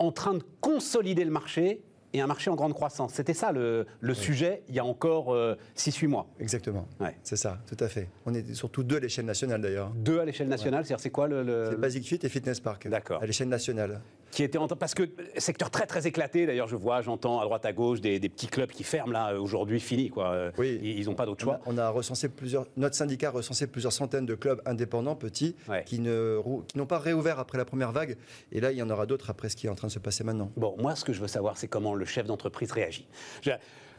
[0.06, 1.82] en train de consolider le marché
[2.14, 3.12] et un marché en grande croissance.
[3.14, 5.34] C'était ça le, sujet il y a encore
[5.76, 6.26] 6-8 euh, mois.
[6.38, 6.86] Exactement.
[7.22, 8.08] C'est ça, tout à fait.
[8.24, 9.90] On est surtout deux à l'échelle nationale d'ailleurs.
[9.96, 11.68] Deux à l'échelle nationale, c'est-à-dire c'est quoi le.
[11.70, 12.88] C'est Basic Fit et Fitness Park.
[12.88, 13.22] D'accord.
[13.22, 14.00] À l'échelle nationale
[14.34, 14.66] qui était en...
[14.66, 16.44] parce que secteur très très éclaté.
[16.46, 19.78] D'ailleurs, je vois, j'entends à droite à gauche des, petits clubs qui ferment là aujourd'hui,
[19.80, 20.50] fini quoi.
[20.58, 20.80] Oui.
[20.82, 21.60] Ils n'ont pas d'autre choix.
[21.66, 22.66] On a, recensé plusieurs.
[22.76, 25.54] Notre syndicat a recensé plusieurs centaines de clubs indépendants petits
[25.86, 28.16] qui ne qui n'ont pas réouvert après la première vague.
[28.50, 29.98] Et là, il y en aura d'autres après ce qui est en train de se
[30.00, 30.50] passer maintenant.
[30.56, 33.06] Bon, moi, ce que je veux savoir, c'est comment le chef d'entreprise réagit.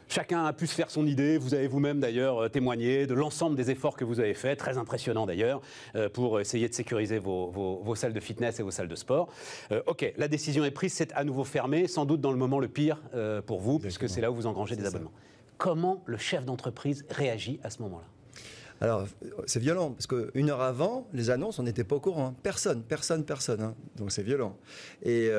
[0.08, 1.36] Chacun a pu se faire son idée.
[1.36, 4.78] Vous avez vous-même d'ailleurs euh, témoigné de l'ensemble des efforts que vous avez faits, très
[4.78, 5.60] impressionnant d'ailleurs,
[5.96, 9.28] euh, pour essayer de sécuriser vos, salles de fitness et vos salles de sport.
[9.72, 12.60] Euh, ok, la décision est prise, c'est à nouveau fermé, sans doute dans le moment
[12.60, 13.00] le pire
[13.46, 15.12] pour vous, puisque c'est là où vous engrangez des abonnements.
[15.58, 18.06] Comment le chef d'entreprise réagit à ce moment-là?
[18.80, 19.06] Alors,
[19.46, 22.34] c'est violent, parce qu'une heure avant, les annonces, on n'était pas au courant.
[22.42, 23.62] Personne, personne, personne.
[23.62, 23.74] Hein.
[23.96, 24.56] Donc, c'est violent.
[25.02, 25.30] Et,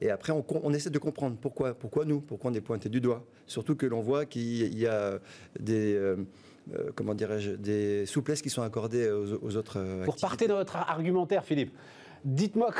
[0.00, 3.24] et après, on, essaie de comprendre pourquoi, pourquoi nous, pourquoi on est pointé du doigt.
[3.46, 5.18] Surtout que l'on voit qu'il y a
[5.58, 5.94] des.
[5.94, 6.16] Euh,
[6.74, 9.78] euh, comment dirais-je, des souplesses qui sont accordées aux, autres.
[9.78, 11.74] Euh, Pour partir de votre argumentaire, Philippe,
[12.24, 12.70] dites-moi,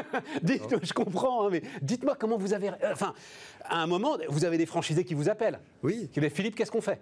[0.42, 2.70] dites je comprends, hein, mais dites-moi comment vous avez.
[2.90, 3.12] Enfin,
[3.64, 5.60] à un moment, vous avez des franchisés qui vous appellent.
[5.82, 6.08] Oui.
[6.30, 7.00] Philippe, qu'est-ce qu'on fait?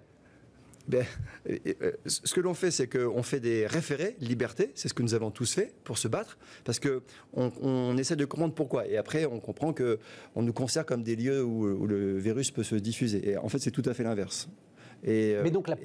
[0.88, 1.04] Ben,
[1.48, 5.14] euh, ce que l'on fait, c'est qu'on fait des référés liberté, c'est ce que nous
[5.14, 8.86] avons tous fait pour se battre, parce qu'on on essaie de comprendre pourquoi.
[8.86, 12.74] Et après, on comprend qu'on nous considère comme des lieux où, le virus peut se
[12.74, 13.30] diffuser.
[13.30, 14.48] Et en fait, c'est tout à fait l'inverse.
[15.04, 15.76] Mais donc, la,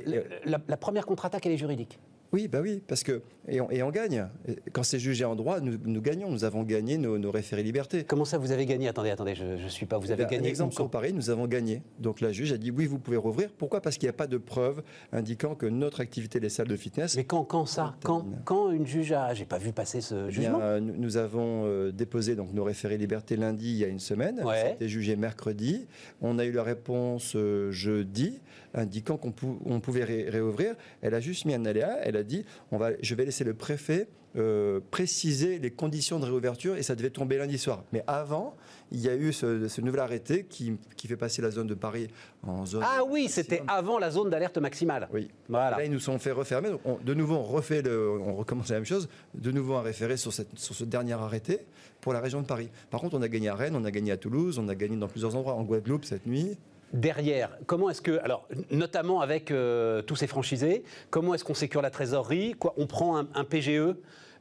[0.67, 1.99] la première contre-attaque, elle est juridique?
[2.33, 4.27] Oui, bah oui, parce que et on, gagne.
[4.73, 6.29] Quand c'est jugé en droit, nous, gagnons.
[6.29, 8.03] Nous avons gagné nos, référés liberté.
[8.03, 8.89] Comment ça, vous avez gagné?
[8.89, 9.97] Attendez, attendez, je ne suis pas.
[9.97, 10.49] Vous avez eh gagné.
[10.49, 11.81] exemple sur Paris, nous avons gagné.
[11.99, 13.49] Donc la juge a dit oui, vous pouvez rouvrir.
[13.57, 13.79] Pourquoi?
[13.79, 17.15] Parce qu'il n'y a pas de preuve indiquant que notre activité, les salles de fitness.
[17.15, 17.95] Mais quand, quand ça?
[18.03, 19.33] quand, quand une juge a.
[19.33, 20.79] J'ai pas vu passer ce eh jugement.
[20.81, 24.43] nous, avons euh, déposé donc nos référés liberté lundi il y a une semaine.
[24.43, 24.71] Ouais.
[24.71, 25.87] C'était jugé mercredi.
[26.21, 28.41] On a eu la réponse euh, jeudi
[28.73, 29.31] indiquant qu'on
[29.79, 30.75] pouvait réouvrir.
[31.01, 31.99] Elle a juste mis un aléa.
[32.03, 36.25] Elle a dit on va, je vais laisser le préfet euh, préciser les conditions de
[36.25, 37.83] réouverture et ça devait tomber lundi soir.
[37.91, 38.55] Mais avant,
[38.91, 40.77] il y a eu ce, nouvel arrêté qui,
[41.07, 42.07] fait passer la zone de Paris
[42.43, 42.83] en zone.
[42.85, 45.07] Ah oui, c'était avant la zone d'alerte maximale.
[45.11, 45.29] Oui.
[45.49, 45.77] Voilà.
[45.77, 46.69] Là, ils nous sont fait refermer.
[47.03, 49.09] de nouveau, on refait le, on recommence la même chose.
[49.33, 51.61] De nouveau, un référé sur, cette, sur ce dernier arrêté
[51.99, 52.69] pour la région de Paris.
[52.91, 54.97] Par contre, on a gagné à Rennes, on a gagné à Toulouse, on a gagné
[54.97, 56.57] dans plusieurs endroits, en Guadeloupe cette nuit
[56.93, 61.81] derrière, comment est-ce que, alors notamment avec euh, tous ces franchisés, comment est-ce qu'on sécure
[61.81, 63.95] la trésorerie Quoi, On prend un, PGE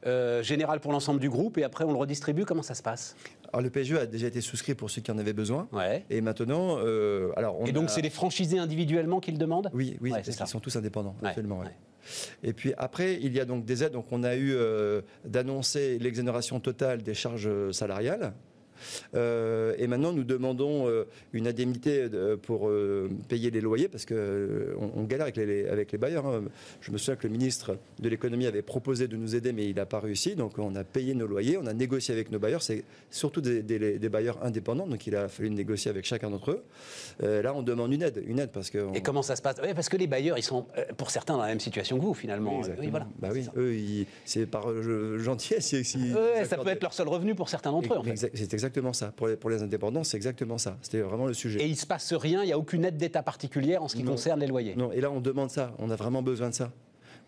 [0.05, 3.15] euh, général pour l'ensemble du groupe et après on le redistribue Comment ça se passe?
[3.51, 5.67] Alors le PGE a déjà été souscrit pour ceux qui en avaient besoin.
[5.71, 6.05] Ouais.
[6.09, 9.69] Et maintenant, euh, alors et donc c'est les franchisés individuellement qui le demandent?
[9.73, 11.63] Oui, oui, ouais, parce sont tous indépendants, absolument.
[12.41, 13.93] Et puis après, il y a donc des aides.
[13.93, 14.55] Donc on a eu
[15.25, 18.33] d'annoncer l'exonération totale des charges salariales.
[19.15, 22.07] Euh, et maintenant, nous demandons euh, une indemnité
[22.43, 26.25] pour euh, payer les loyers parce qu'on on galère avec les, avec les bailleurs.
[26.25, 26.43] Hein.
[26.81, 29.75] Je me souviens que le ministre de l'économie avait proposé de nous aider, mais il
[29.75, 30.35] n'a pas réussi.
[30.35, 32.61] Donc, on a payé nos loyers, on a négocié avec nos bailleurs.
[32.61, 36.63] C'est surtout des, des, bailleurs indépendants, donc il a fallu négocier avec chacun d'entre eux.
[37.21, 38.95] là, on demande une aide, une aide parce que.
[38.95, 39.55] Et comment ça se passe?
[39.75, 40.65] Parce que les bailleurs, ils sont
[40.97, 42.61] pour certains dans la même situation que vous, finalement.
[42.79, 43.07] Oui, voilà.
[43.19, 44.67] Bah oui, eux, c'est par
[45.17, 45.67] gentillesse.
[46.45, 47.97] ça peut être leur seul revenu pour certains d'entre eux.
[47.97, 48.15] En fait.
[48.15, 49.11] C'est exactement ça.
[49.11, 50.77] Pour les, pour les indépendants, c'est exactement ça.
[50.81, 51.61] C'était vraiment le sujet.
[51.61, 53.95] Et il ne se passe rien, il n'y a aucune aide d'État particulière en ce
[53.95, 56.55] qui concerne les loyers Non, et là on demande ça, on a vraiment besoin de
[56.55, 56.71] ça.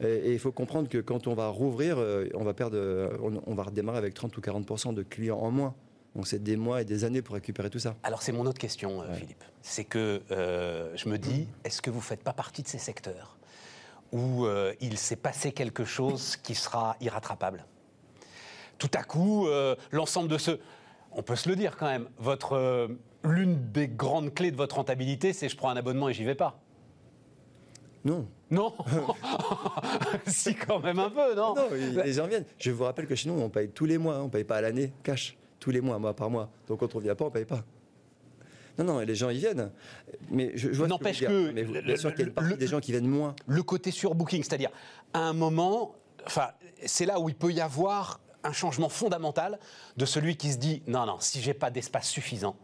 [0.01, 3.53] Et il faut comprendre que quand on va rouvrir, euh, on va, perdre, euh, on,
[3.53, 5.75] va redémarrer avec 30 ou 40% de clients en moins.
[6.15, 7.95] Donc c'est des mois et des années pour récupérer tout ça.
[8.03, 9.43] Alors c'est mon autre question, euh, Philippe.
[9.61, 13.39] C'est que je me dis, est-ce que vous ne faites pas partie de ces secteurs
[14.11, 17.65] où euh, il s'est passé quelque chose qui sera irrattrapable?
[18.77, 20.51] Tout à coup, euh, l'ensemble de ce...
[21.19, 22.87] On peut se le dire quand même, votre, euh,
[23.25, 26.33] l'une des grandes clés de votre rentabilité, c'est je prends un abonnement et j'y vais
[26.33, 26.61] pas.
[28.05, 28.25] Non.
[28.49, 28.73] Non
[30.27, 32.45] Si, quand même un peu, non Non, les gens viennent.
[32.57, 34.21] Je vous rappelle que chez nous, on paye tous les mois, hein.
[34.21, 36.49] on ne paye pas à l'année, cash, tous les mois, mois par mois.
[36.69, 37.65] Donc quand on ne vient pas, on ne paye pas.
[38.77, 39.71] Non, non, les gens, ils viennent.
[40.31, 41.51] Mais je, vois N'empêche que.
[41.51, 43.35] Mais bien sûr qu'il y a une partie des gens qui viennent moins.
[43.45, 44.71] Le côté surbooking, c'est-à-dire,
[45.11, 46.51] à un moment, enfin,
[46.85, 49.59] c'est là où il peut y avoir un changement fondamental
[49.97, 52.55] de celui qui se dit non, non, si j'ai pas d'espace suffisant,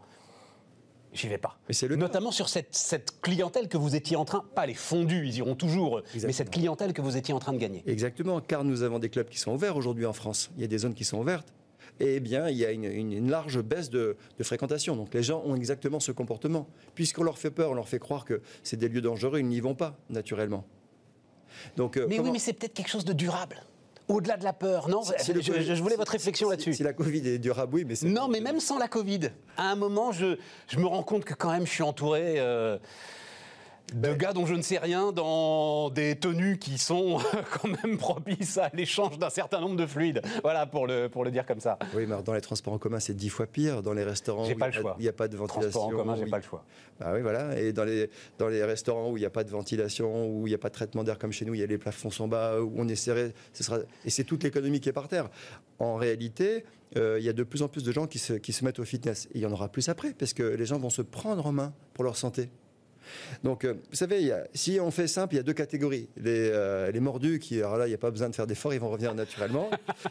[1.12, 1.58] j'y vais pas.
[1.68, 5.26] Mais le Notamment sur cette, cette, clientèle que vous étiez en train, pas les fondus,
[5.26, 7.82] ils iront toujours, mais cette clientèle que vous étiez en train de gagner.
[7.86, 10.50] Exactement, car nous avons des clubs qui sont ouverts aujourd'hui en France.
[10.56, 11.52] Il y a des zones qui sont ouvertes
[12.00, 14.96] eh bien, il y a une, large baisse de, fréquentation.
[14.96, 16.68] Donc les gens ont exactement ce comportement.
[16.94, 19.60] Puisqu'on leur fait peur, on leur fait croire que c'est des lieux dangereux, ils n'y
[19.60, 20.64] vont pas, naturellement.
[21.76, 23.62] Donc, euh, mais oui, mais c'est peut-être quelque chose de durable.
[24.08, 26.74] Au-delà de la peur, non je, voulais votre réflexion là-dessus.
[26.74, 28.06] Si, la Covid est durable, oui, mais c'est...
[28.06, 30.36] Non, mais même sans la Covid, à un moment, je,
[30.78, 32.36] me rends compte que quand même, je suis entouré...
[32.38, 32.78] Euh,
[33.94, 37.18] de gars dont je ne sais rien dans des tenues qui sont
[37.52, 40.22] quand même propices à l'échange d'un certain nombre de fluides.
[40.42, 41.78] Voilà, pour le, pour le dire comme ça.
[41.94, 43.82] Oui, mais dans les transports en commun, c'est dix fois pire.
[43.82, 45.70] Dans les restaurants, il n'y a, pas de ventilation.
[45.70, 46.64] Transports en commun, j'ai pas le choix.
[46.98, 47.58] Bah oui, voilà.
[47.60, 50.50] Et dans les, dans les restaurants où il n'y a pas de ventilation, où il
[50.50, 52.28] n'y a pas de traitement d'air comme chez nous, il y a les plafonds sont
[52.28, 53.78] bas, où on est serré, ce sera...
[54.04, 55.28] et c'est toute l'économie qui est par terre.
[55.78, 56.64] En réalité,
[56.96, 58.78] euh, il y a de plus en plus de gens qui se, qui se mettent
[58.78, 59.26] au fitness.
[59.26, 61.52] Et il y en aura plus après, parce que les gens vont se prendre en
[61.52, 62.48] main pour leur santé.
[63.42, 66.08] Donc, euh, vous savez, si on fait simple, il y a deux catégories.
[66.16, 68.74] Les, euh, les mordus, qui, alors là, il n'y a pas besoin de faire d'efforts,
[68.74, 69.70] ils vont revenir naturellement.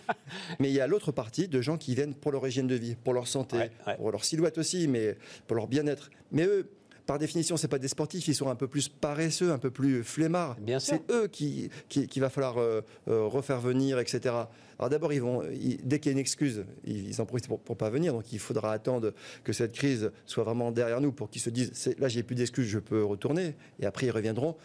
[0.59, 2.95] mais il y a l'autre partie de gens qui viennent pour leur hygiène de vie,
[2.95, 6.09] pour leur santé, pour leur silhouette aussi, mais pour leur bien-être.
[6.31, 6.69] Mais eux,
[7.05, 10.03] par définition, c'est pas des sportifs, ils sont un peu plus paresseux, un peu plus
[10.03, 10.57] flemmards.
[10.79, 14.35] C'est eux qui, qui, va falloir euh, refaire venir, etc.
[14.79, 15.41] Alors d'abord, ils vont,
[15.83, 18.13] dès qu'il y a une excuse, ils, en profitent pour, ne pas venir.
[18.13, 21.95] Donc il faudra attendre que cette crise soit vraiment derrière nous pour qu'ils se disent
[21.97, 23.55] là, j'ai plus d'excuses, je peux retourner.
[23.79, 24.55] Et après, ils reviendront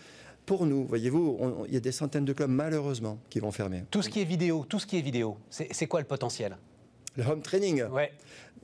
[0.46, 3.84] pour nous, voyez-vous, il y a des centaines de clubs malheureusement qui vont fermer.
[3.90, 6.56] Tout ce qui est vidéo, tout ce qui est vidéo, c'est quoi le potentiel?
[7.16, 7.84] Le home training.
[7.84, 8.12] Ouais.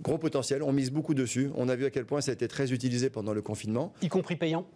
[0.03, 1.51] Gros potentiel, on mise beaucoup dessus.
[1.55, 3.93] On a vu à quel point ça a été très utilisé pendant le confinement.
[4.03, 4.67] Y compris payant?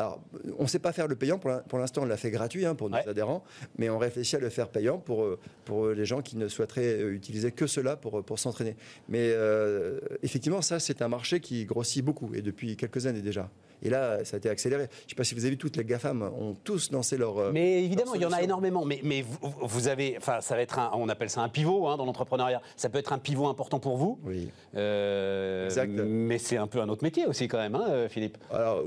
[0.00, 0.20] Alors,
[0.58, 1.38] on ne sait pas faire le payant.
[1.38, 3.44] Pour l'instant, on l'a fait gratuit hein, pour nos adhérents,
[3.76, 7.02] mais on réfléchit à le faire payant pour, euh, pour les gens qui ne souhaiteraient
[7.02, 8.76] euh, utiliser que cela pour, pour s'entraîner.
[9.08, 13.50] Mais euh, effectivement, ça, c'est un marché qui grossit beaucoup, et depuis quelques années déjà.
[13.82, 14.88] Et là, ça a été accéléré.
[14.90, 17.38] Je ne sais pas si vous avez vu, toutes les GAFAM ont tous lancé leur.
[17.38, 18.84] Euh, mais évidemment, il y en a énormément.
[18.84, 20.16] Mais, mais vous, avez.
[20.16, 20.90] Enfin, ça va être un.
[20.94, 22.60] On appelle ça un pivot hein, dans l'entrepreneuriat.
[22.76, 24.18] Ça peut être un pivot important pour vous.
[24.24, 24.48] Oui.
[24.76, 25.90] Euh, exact.
[25.90, 28.38] Mais c'est un peu un autre métier aussi, quand même, hein, euh, Philippe.
[28.50, 28.82] Alors,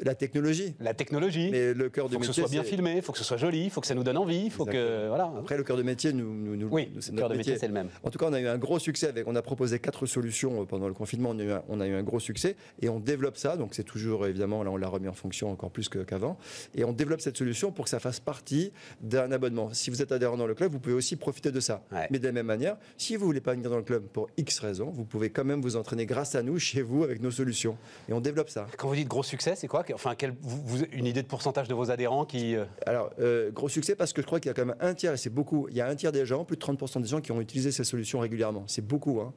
[0.00, 0.74] la technologie.
[0.80, 1.50] La technologie.
[1.50, 2.18] Mais le cœur de métier.
[2.20, 3.80] Il faut que ce soit bien filmé, il faut que ce soit joli, il faut
[3.80, 4.50] que ça nous donne envie.
[4.50, 5.32] Faut que, voilà.
[5.38, 6.56] Après, le cœur de métier, nous.
[6.56, 7.88] nous, oui, le cœur de métier, c'est le même.
[8.02, 9.26] En tout cas, on a eu un gros succès avec.
[9.26, 11.30] On a proposé quatre solutions pendant le confinement.
[11.30, 12.56] On a eu un, on a eu un gros succès.
[12.80, 13.56] Et on développe ça.
[13.56, 16.36] Donc, c'est toujours, évidemment, là, on l'a remis en fonction encore plus qu'avant.
[16.74, 19.72] Et on développe cette solution pour que ça fasse partie d'un abonnement.
[19.72, 21.82] Si vous êtes adhérent dans le club, vous pouvez aussi profiter de ça.
[22.10, 24.58] Mais de la même manière, si vous voulez pas venir dans le club pour X
[24.58, 27.78] raisons, vous pouvez quand même vous entraîner grâce à nous, chez vous, avec nos solutions.
[28.08, 28.66] Et on développe ça.
[28.76, 31.74] Quand vous dites gros succès, c'est quoi Enfin, quel, vous, une idée de pourcentage de
[31.74, 32.54] vos adhérents qui...
[32.54, 34.92] Euh, Alors, euh, gros succès parce que je crois qu'il y a quand même un
[34.92, 37.08] tiers, et c'est beaucoup, il y a un tiers des gens, plus de 30% des
[37.08, 38.64] gens qui ont utilisé ces solutions régulièrement.
[38.66, 39.20] C'est beaucoup.
[39.20, 39.32] Hein.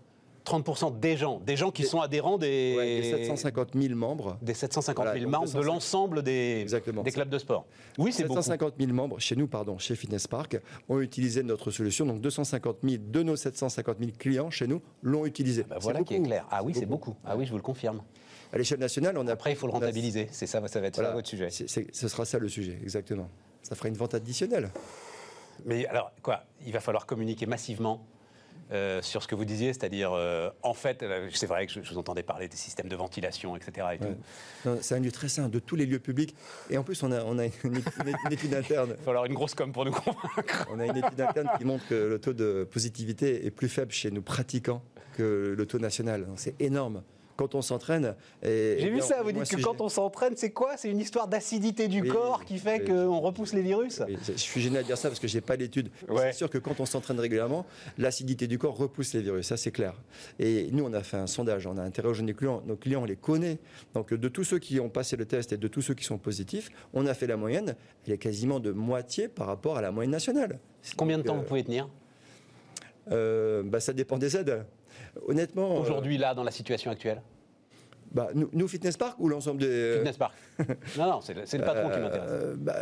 [0.49, 3.01] 30% des gens, des gens qui sont adhérents des...
[3.01, 4.38] des 750 000 membres.
[4.41, 7.65] Des 750 000 membres de l'ensemble des, des clubs de sport.
[7.97, 12.05] Oui, c'est 750 000 membres, chez nous, pardon, chez Fitness Park, ont utilisé notre solution.
[12.05, 15.63] Donc 250 000 de nos 750 000 clients chez nous l'ont utilisé.
[15.65, 16.45] Ah bah voilà qui est clair.
[16.49, 17.15] Ah oui, c'est beaucoup.
[17.25, 18.01] Ah oui, je vous le confirme.
[18.51, 19.33] À l'échelle nationale, on a...
[19.33, 20.27] Après, il faut le rentabiliser.
[20.31, 21.49] C'est ça, ça va être ça votre sujet.
[21.51, 23.29] ce sera ça le sujet, exactement.
[23.62, 24.71] Ça fera une vente additionnelle.
[25.65, 26.43] Mais alors, quoi?
[26.65, 28.05] Il va falloir communiquer massivement
[28.71, 31.79] euh, sur ce que vous disiez, c'est-à-dire, euh, en fait, euh, c'est vrai que je,
[31.89, 33.88] vous entendais parler des systèmes de ventilation, etc.
[34.82, 36.36] C'est un lieu très sain, de tous les lieux publics.
[36.69, 37.77] Et en plus, on a, on a une,
[38.32, 38.89] étude interne.
[38.91, 40.67] Il va falloir une grosse com pour nous convaincre.
[40.71, 43.91] On a une étude interne qui montre que le taux de positivité est plus faible
[43.91, 46.27] chez nous pratiquants que le taux national.
[46.36, 47.01] C'est énorme
[47.39, 48.15] quand on s'entraîne.
[48.43, 50.75] J'ai vu ça, vous dites que quand on s'entraîne, c'est quoi?
[50.75, 54.02] C'est une histoire d'acidité du corps qui fait qu'on repousse les virus?
[54.28, 55.89] Je suis gêné à dire ça parce que je n'ai pas l'étude.
[56.17, 57.65] C'est sûr que quand on s'entraîne régulièrement,
[57.97, 59.93] l'acidité du corps repousse les virus, ça c'est clair.
[60.38, 63.06] Et nous, on a fait un sondage, on a interrogé nos clients, nos clients, on
[63.06, 63.58] les connaît.
[63.93, 66.17] Donc de tous ceux qui ont passé le test et de tous ceux qui sont
[66.17, 69.91] positifs, on a fait la moyenne, elle est quasiment de moitié par rapport à la
[69.91, 70.60] moyenne nationale.
[70.97, 71.88] Combien de temps vous pouvez tenir?
[73.12, 74.65] euh, bah, Ça dépend des aides.
[75.27, 75.75] Honnêtement.
[75.75, 77.21] Euh, Aujourd'hui, là, dans la situation actuelle
[78.12, 79.97] bah, nous, Fitness Park ou l'ensemble des.
[79.97, 80.34] Fitness Park.
[80.97, 82.55] non, non, c'est le, patron qui m'intéresse.
[82.58, 82.79] Bah,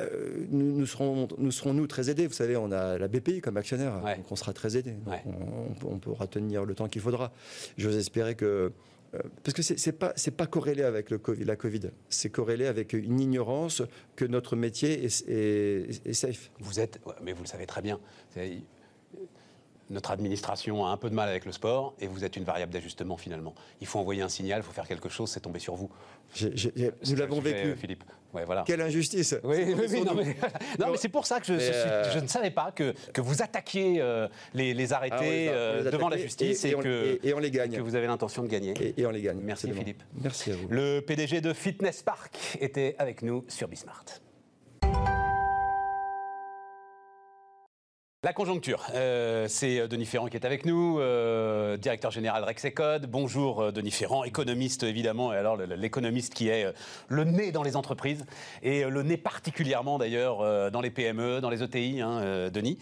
[0.49, 2.27] nous, serons, nous serons, nous, très aidés.
[2.27, 4.95] Vous savez, on a la BPI comme actionnaire, donc on sera très aidés.
[5.25, 7.33] On, on, pourra tenir le temps qu'il faudra.
[7.77, 8.71] J'ose espérer que
[9.15, 11.91] euh, parce que c'est pas c'est pas corrélé avec le COVID, la Covid.
[12.09, 13.81] C'est corrélé avec une ignorance
[14.15, 16.51] que notre métier est, est, safe.
[16.59, 17.99] Vous êtes, mais vous le savez très bien
[19.89, 22.73] notre administration a un peu de mal avec le sport et vous êtes une variable
[22.73, 23.53] d'ajustement finalement.
[23.81, 25.89] Il faut envoyer un signal, il faut faire quelque chose, c'est tombé sur vous.
[26.41, 27.75] nous l'avons vécu.
[27.75, 28.03] Philippe.
[28.33, 28.63] Ouais, voilà.
[28.67, 29.35] Quelle injustice.
[29.43, 30.35] Oui, oui, non, mais,
[30.79, 33.41] non, mais c'est pour ça que je, euh, je, ne savais pas que, que vous
[33.41, 37.51] attaquiez euh, les, les, arrêtés ah, euh, devant la justice et, que, et, on les
[37.51, 37.71] gagne.
[37.71, 38.73] que vous avez l'intention de gagner.
[38.97, 39.39] Et, on les gagne.
[39.41, 40.03] Merci Philippe.
[40.21, 40.67] Merci à vous.
[40.69, 44.05] Le PDG de Fitness Park était avec nous sur Bismart.
[48.27, 53.09] La conjoncture, euh, c'est euh, Denis Ferrand qui est avec nous, euh, directeur général Rexecode.
[53.09, 56.65] Bonjour Denis Ferrand, économiste évidemment, et alors l'économiste qui est
[57.07, 58.25] le nez dans les entreprises,
[58.63, 62.77] et le nez particulièrement d'ailleurs dans les PME, dans les ETI, hein, Denis,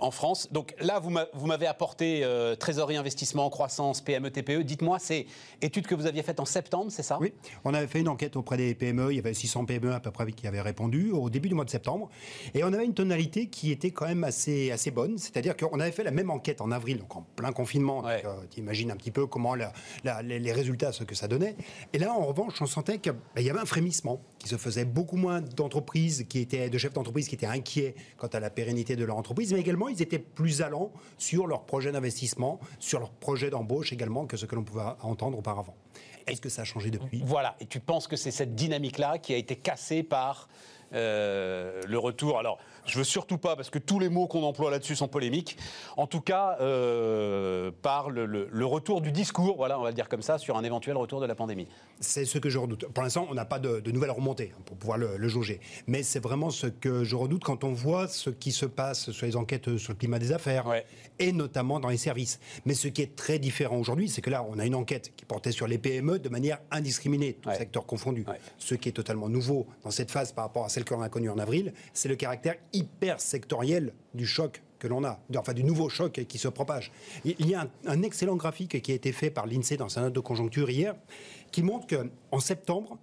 [0.00, 0.50] en France.
[0.50, 2.26] Donc là, vous m'avez apporté
[2.58, 4.62] trésorerie, investissement, croissance, PME, TPE.
[4.62, 5.26] Dites-moi, c'est
[5.60, 7.18] étude que vous aviez faite en septembre, c'est ça?
[7.20, 10.00] Oui, on avait fait une enquête auprès des PME, il y avait 600 PME à
[10.00, 12.08] peu près qui avaient répondu au début du mois de septembre,
[12.54, 15.18] et on avait une tonalité qui était quand même assez, assez bonne.
[15.18, 18.06] C'est-à-dire qu'on avait fait la même enquête en avril, donc en plein confinement.
[18.06, 18.18] Euh,
[18.50, 21.56] tu imagines un petit peu comment les, résultats, ce que ça donnait.
[21.92, 24.84] Et là, en revanche, on sentait qu'il bah, y avait un frémissement, qui se faisait
[24.84, 28.96] beaucoup moins d'entreprises, qui étaient, de chefs d'entreprise qui étaient inquiets quant à la pérennité
[28.96, 33.12] de leur entreprise, mais également, ils étaient plus allants sur leurs projets d'investissement, sur leurs
[33.12, 35.76] projets d'embauche également que ce que l'on pouvait entendre auparavant.
[36.26, 37.22] Est-ce que ça a changé depuis?
[37.24, 37.56] Voilà.
[37.60, 40.48] Et tu penses que c'est cette dynamique-là qui a été cassée par
[40.92, 42.38] euh, le retour?
[42.38, 45.56] Alors, je veux surtout pas, parce que tous les mots qu'on emploie là-dessus sont polémiques.
[45.96, 50.22] En tout cas, euh, par le, retour du discours, voilà, on va le dire comme
[50.22, 51.68] ça, sur un éventuel retour de la pandémie.
[52.00, 52.86] C'est ce que je redoute.
[52.86, 55.60] Pour l'instant, on n'a pas de, nouvelles remontées hein, pour pouvoir le, jauger.
[55.86, 59.26] Mais c'est vraiment ce que je redoute quand on voit ce qui se passe sur
[59.26, 60.66] les enquêtes sur le climat des affaires,
[61.18, 62.40] et notamment dans les services.
[62.64, 65.24] Mais ce qui est très différent aujourd'hui, c'est que là, on a une enquête qui
[65.24, 68.24] portait sur les PME de manière indiscriminée, tout secteur confondu.
[68.58, 71.08] Ce qui est totalement nouveau dans cette phase par rapport à celle que l'on a
[71.08, 75.62] connue en avril, c'est le caractère hyper sectoriel du choc que l'on a, enfin du
[75.62, 76.90] nouveau choc qui se propage.
[77.24, 80.12] Il y a un, excellent graphique qui a été fait par l'INSEE dans sa note
[80.12, 80.96] de conjoncture hier,
[81.52, 82.98] qui montre qu'en septembre,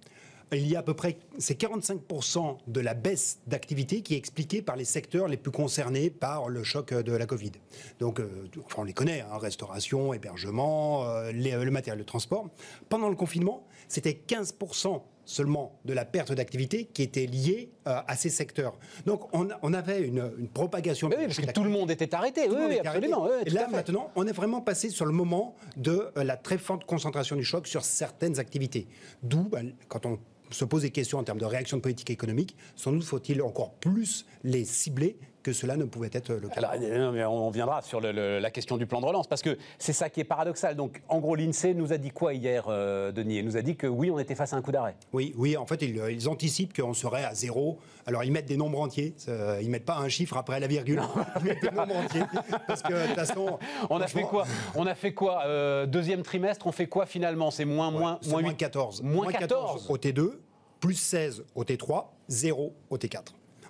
[0.52, 4.62] il y a à peu près, c'est 45% de la baisse d'activité qui est expliquée
[4.62, 7.52] par les secteurs les plus concernés par le choc de la Covid.
[7.98, 12.48] Donc, euh, on les connaît, hein, restauration, hébergement, euh, le matériel de transport.
[12.88, 18.16] Pendant le confinement, c'était 15% seulement de la perte d'activité qui était liée euh, à
[18.16, 18.76] ces secteurs.
[19.06, 21.08] Donc on, avait une, propagation.
[21.08, 22.48] oui, parce que tout le monde était arrêté.
[22.48, 23.28] oui, absolument.
[23.46, 26.84] et là maintenant, on est vraiment passé sur le moment de euh, la très forte
[26.84, 28.88] concentration du choc sur certaines activités.
[29.22, 30.18] D'où, ben, quand on
[30.50, 33.74] se pose des questions en termes de réaction de politique économique, sans doute faut-il encore
[33.74, 36.60] plus les cibler que cela ne pouvait être le cas.
[36.60, 40.20] Alors, on viendra sur la question du plan de relance, parce que c'est ça qui
[40.20, 40.76] est paradoxal.
[40.76, 43.76] Donc, en gros, l'INSEE nous a dit quoi hier, euh, Denis Il nous a dit
[43.76, 44.96] que oui, on était face à un coup d'arrêt.
[45.12, 47.78] Oui, oui, en fait, ils, anticipent qu'on serait à zéro.
[48.06, 49.14] Alors, ils mettent des nombres entiers.
[49.26, 51.00] ils ne mettent pas un chiffre après la virgule.
[51.40, 52.22] Ils mettent des nombres entiers.
[52.66, 53.58] Parce que, de toute façon.
[53.90, 54.46] On a fait quoi?
[54.74, 55.44] On a fait quoi?
[55.46, 57.50] Euh, Deuxième trimestre, on fait quoi finalement?
[57.50, 59.02] C'est moins, moins, moins, moins 14.
[59.02, 60.32] Moins 14 au T2,
[60.80, 63.18] plus 16 au T3, 0 au T4.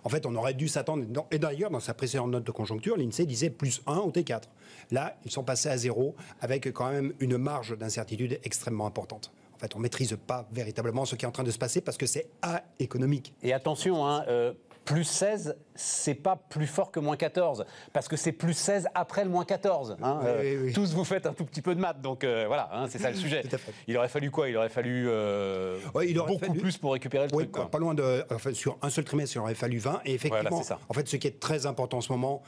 [0.05, 1.05] En fait, on aurait dû s'attendre.
[1.31, 4.43] Et d'ailleurs, dans sa précédente note de conjoncture, l'INSEE disait plus 1 au T4.
[4.91, 9.33] Là, ils sont passés à 0 avec quand même une marge d'incertitude extrêmement importante.
[9.55, 11.83] En fait, on ne maîtrise pas véritablement ce qui est en train de se passer
[11.83, 12.31] parce que c'est
[12.79, 13.35] économique.
[13.43, 18.17] Et attention, hein, euh, plus 16, c'est pas plus fort que moins 14, parce que
[18.17, 19.97] c'est plus 16 après le moins 14.
[20.03, 22.87] Hein, euh, tous vous faites un tout petit peu de maths, donc euh, voilà, hein,
[22.89, 23.43] c'est ça le sujet.
[23.87, 24.49] Il aurait fallu quoi?
[24.49, 27.53] Il aurait fallu euh, il aurait beaucoup plus pour récupérer le truc.
[27.53, 28.25] Pas loin de.
[28.53, 30.01] sur un seul trimestre, il aurait fallu 20.
[30.05, 32.43] Et effectivement, en fait, ce qui est très important en ce moment,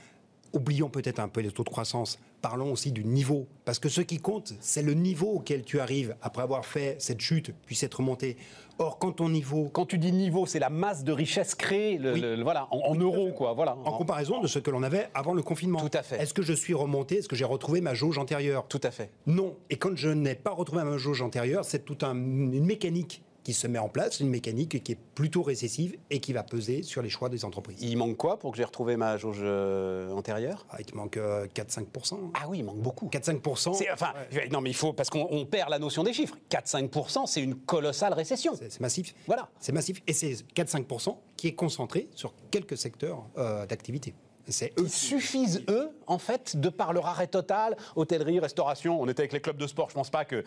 [0.53, 3.47] oublions peut-être un peu les taux de croissance, parlons aussi du niveau.
[3.65, 7.21] Parce que ce qui compte, c'est le niveau auquel tu arrives après avoir fait cette
[7.21, 8.37] chute, puis cette remontée.
[8.79, 9.69] Or, quand ton niveau.
[9.73, 11.99] Quand tu dis niveau, c'est la masse de richesse créée
[12.43, 13.53] voilà, en, euros, quoi.
[13.53, 13.77] Voilà.
[13.85, 15.81] En, comparaison de ce que l'on avait avant le confinement.
[15.81, 16.17] Tout à fait.
[16.17, 17.19] Est-ce que je suis remonté?
[17.19, 18.67] Est-ce que j'ai retrouvé ma jauge antérieure?
[18.69, 19.11] Tout à fait.
[19.27, 19.57] Non.
[19.71, 23.67] Et quand je n'ai pas retrouvé ma jauge antérieure, c'est toute une mécanique qui se
[23.67, 27.11] met en place, une mécanique qui est plutôt récessive et qui va peser sur les
[27.11, 27.79] choix des entreprises.
[27.83, 30.67] Il manque quoi pour que j'ai retrouvé ma jauge euh, antérieure?
[30.71, 32.15] Ah, Il te manque 4-5%.
[32.15, 33.09] Euh, ah oui, il manque beaucoup.
[33.09, 33.85] 4-5%.
[33.93, 34.13] Enfin,
[34.51, 36.37] non mais il faut, parce qu'on perd la notion des chiffres.
[36.51, 38.53] 4-5%, c'est une colossale récession.
[38.55, 39.15] C'est massif.
[39.27, 39.49] Voilà.
[39.61, 40.03] C'est massif.
[40.07, 44.15] Et c'est 4-5% qui est concentré sur quelques secteurs euh, d'activité.
[44.49, 44.89] C'est eux.
[44.89, 49.01] Suffisent, eux, en fait, de par leur arrêt total, hôtellerie, restauration.
[49.01, 49.89] On était avec les clubs de sport.
[49.89, 50.45] Je ne pense pas que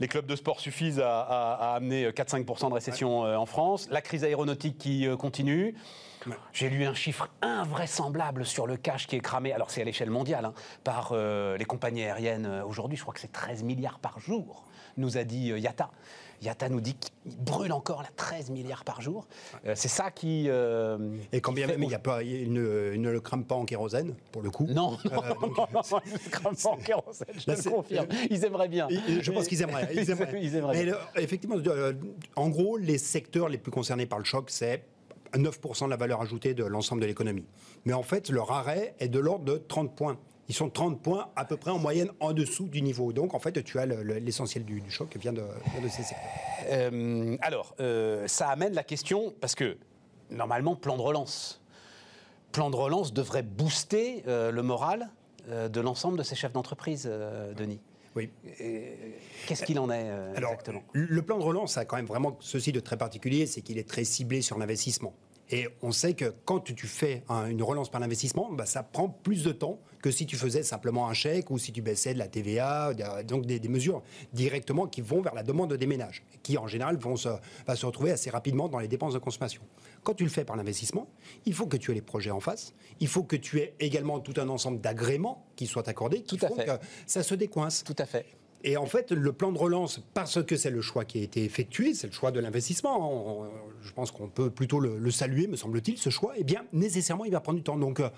[0.00, 3.88] les clubs de sport suffisent à, amener 4-5% de récession euh, en France.
[3.90, 5.74] La crise aéronautique qui euh, continue.
[6.52, 10.08] J'ai lu un chiffre invraisemblable sur le cash qui est cramé, alors c'est à l'échelle
[10.08, 14.18] mondiale, hein, par euh, les compagnies aériennes aujourd'hui, je crois que c'est 13 milliards par
[14.20, 14.64] jour,
[14.96, 15.90] nous a dit Yata.
[16.44, 19.26] Yata nous dit qu'il brûle encore la 13 milliards par jour.
[19.66, 20.46] Euh, c'est ça qui.
[20.48, 20.98] Euh,
[21.32, 23.64] et quand bien même il, y a pas, il, ne, ne, le crame pas en
[23.64, 24.66] kérosène, pour le coup.
[24.68, 28.06] Non, euh, non, il ne crame pas en kérosène, je le confirme.
[28.30, 28.88] Ils aimeraient bien.
[29.20, 29.88] Je pense qu'ils aimeraient.
[29.94, 30.40] Ils aimeraient.
[30.42, 31.56] ils aimeraient effectivement,
[32.36, 34.84] en gros, les secteurs les plus concernés par le choc, c'est
[35.34, 37.46] 9% de la valeur ajoutée de l'ensemble de l'économie.
[37.84, 40.18] Mais en fait, leur arrêt est de l'ordre de 30 points
[40.48, 43.12] ils sont 30 points à peu près en moyenne en dessous du niveau.
[43.12, 45.42] Donc en fait, tu as l'essentiel du, choc qui vient de,
[45.88, 46.18] ces secteurs.
[46.66, 49.76] Euh, alors, euh, ça amène la question, parce que
[50.30, 51.62] normalement, plan de relance.
[52.52, 55.10] Plan de relance devrait booster euh, le moral
[55.48, 57.04] de l'ensemble de ces chefs d'entreprise,
[57.54, 57.78] Denis.
[58.16, 58.30] Oui.
[59.46, 60.82] Qu'est-ce qu'il en est Alors, exactement?
[60.92, 63.86] Le plan de relance a quand même vraiment ceci de très particulier, c'est qu'il est
[63.86, 65.12] très ciblé sur l'investissement.
[65.50, 69.44] Et on sait que quand tu fais une relance par l'investissement, bah, ça prend plus
[69.44, 72.28] de temps que si tu faisais simplement un chèque ou si tu baissais de la
[72.28, 72.92] TVA,
[73.24, 77.16] donc des, mesures directement qui vont vers la demande des ménages, qui en général vont
[77.16, 77.28] se,
[77.74, 79.62] se retrouver assez rapidement dans les dépenses de consommation.
[80.02, 81.08] Quand tu le fais par l'investissement,
[81.46, 84.20] il faut que tu aies les projets en face, il faut que tu aies également
[84.20, 87.84] tout un ensemble d'agréments qui soient accordés, qui tout font que ça se décoince.
[87.84, 88.26] Tout à fait.
[88.66, 91.44] Et en fait, le plan de relance, parce que c'est le choix qui a été
[91.44, 93.46] effectué, c'est le choix de l'investissement,
[93.82, 97.26] je pense qu'on peut plutôt le, le saluer, me semble-t-il, ce choix, eh bien, nécessairement,
[97.26, 97.76] il va prendre du temps.
[97.76, 98.08] Donc, euh,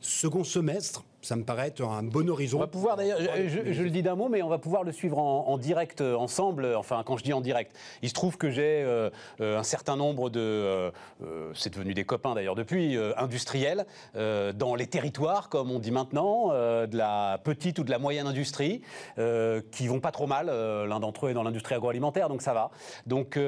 [0.00, 2.58] second semestre, ça me paraît être un bon horizon.
[2.58, 5.18] On va pouvoir d'ailleurs, je, le dis d'un mot, mais on va pouvoir le suivre
[5.18, 6.74] en, direct euh, ensemble.
[6.76, 9.08] Enfin, quand je dis en direct, il se trouve que j'ai euh,
[9.40, 10.90] euh, un certain nombre de,
[11.54, 16.96] c'est devenu des copains d'ailleurs depuis, industriels dans les territoires, comme on dit maintenant, de
[16.96, 18.82] la petite ou de la moyenne industrie,
[19.70, 20.46] qui vont pas trop mal.
[20.46, 22.70] L'un d'entre eux est dans l'industrie agroalimentaire, donc ça va.
[23.06, 23.38] Donc,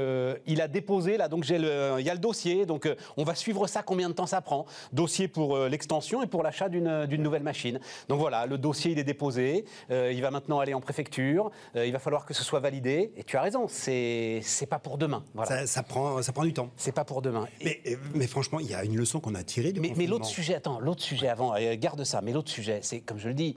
[0.46, 3.34] il a déposé là, donc j'ai le, il y a le dossier, donc on va
[3.34, 3.82] suivre ça.
[3.82, 7.63] Combien de temps ça prend Dossier pour l'extension et pour l'achat d'une nouvelle machine.
[8.08, 11.86] Donc voilà, le dossier il est déposé, euh, il va maintenant aller en préfecture, euh,
[11.86, 13.12] il va falloir que ce soit validé.
[13.16, 15.24] Et tu as raison, c'est pas pour demain.
[15.66, 16.70] Ça, prend ça prend du temps.
[16.76, 17.46] C'est pas pour demain.
[17.64, 17.80] Mais,
[18.14, 20.54] mais franchement, il y a une leçon qu'on a tirée du Mais, mais l'autre sujet,
[20.54, 22.20] attends, l'autre sujet avant, euh, garde ça.
[22.20, 23.56] Mais l'autre sujet, c'est comme je le dis,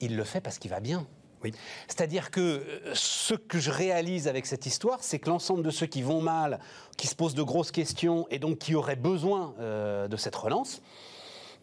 [0.00, 1.06] il le fait parce qu'il va bien.
[1.44, 1.52] Oui.
[1.86, 6.02] C'est-à-dire que ce que je réalise avec cette histoire, c'est que l'ensemble de ceux qui
[6.02, 6.60] vont mal,
[6.96, 10.80] qui se posent de grosses questions et donc qui auraient besoin de cette relance,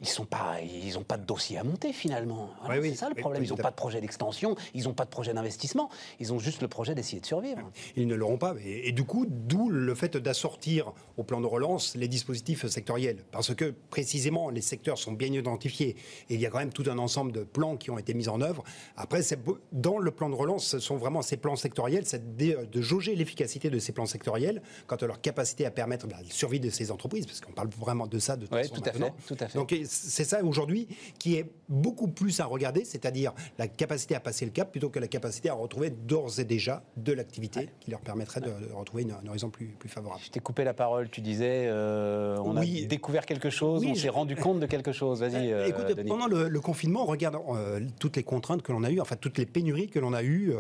[0.03, 2.49] ils sont pas, ils n'ont pas de dossier à monter finalement.
[2.69, 3.43] c'est ça le problème.
[3.43, 5.89] ils n'ont pas de projet d'extension, ils n'ont pas de projet d'investissement,
[6.19, 7.61] ils ont juste le projet d'essayer de survivre.
[7.95, 8.53] Ils ne l'auront pas.
[8.65, 13.23] Et, du coup, d'où le fait d'assortir au plan de relance les dispositifs sectoriels.
[13.31, 15.95] Parce que précisément, les secteurs sont bien identifiés
[16.29, 18.27] et il y a quand même tout un ensemble de plans qui ont été mis
[18.27, 18.63] en œuvre.
[18.97, 19.21] Après,
[19.71, 23.69] dans le plan de relance, ce sont vraiment ces plans sectoriels, c'est de jauger l'efficacité
[23.69, 27.25] de ces plans sectoriels quant à leur capacité à permettre la survie de ces entreprises,
[27.25, 29.57] parce qu'on parle vraiment de ça de toute façon tout à fait, tout à fait.
[29.57, 30.87] Donc, c'est ça aujourd'hui
[31.19, 34.99] qui est beaucoup plus à regarder, c'est-à-dire la capacité à passer le cap plutôt que
[34.99, 39.13] la capacité à retrouver d'ores et déjà de l'activité qui leur permettrait de, retrouver une,
[39.27, 40.21] horizon plus, plus favorable.
[40.23, 44.09] Je t'ai coupé la parole, tu disais, euh, on a découvert quelque chose, on s'est
[44.09, 45.19] rendu compte de quelque chose.
[45.21, 45.51] Vas-y.
[45.51, 49.15] Euh, écoute, pendant le, confinement, regarde euh, toutes les contraintes que l'on a eues, enfin
[49.15, 50.53] toutes les pénuries que l'on a eues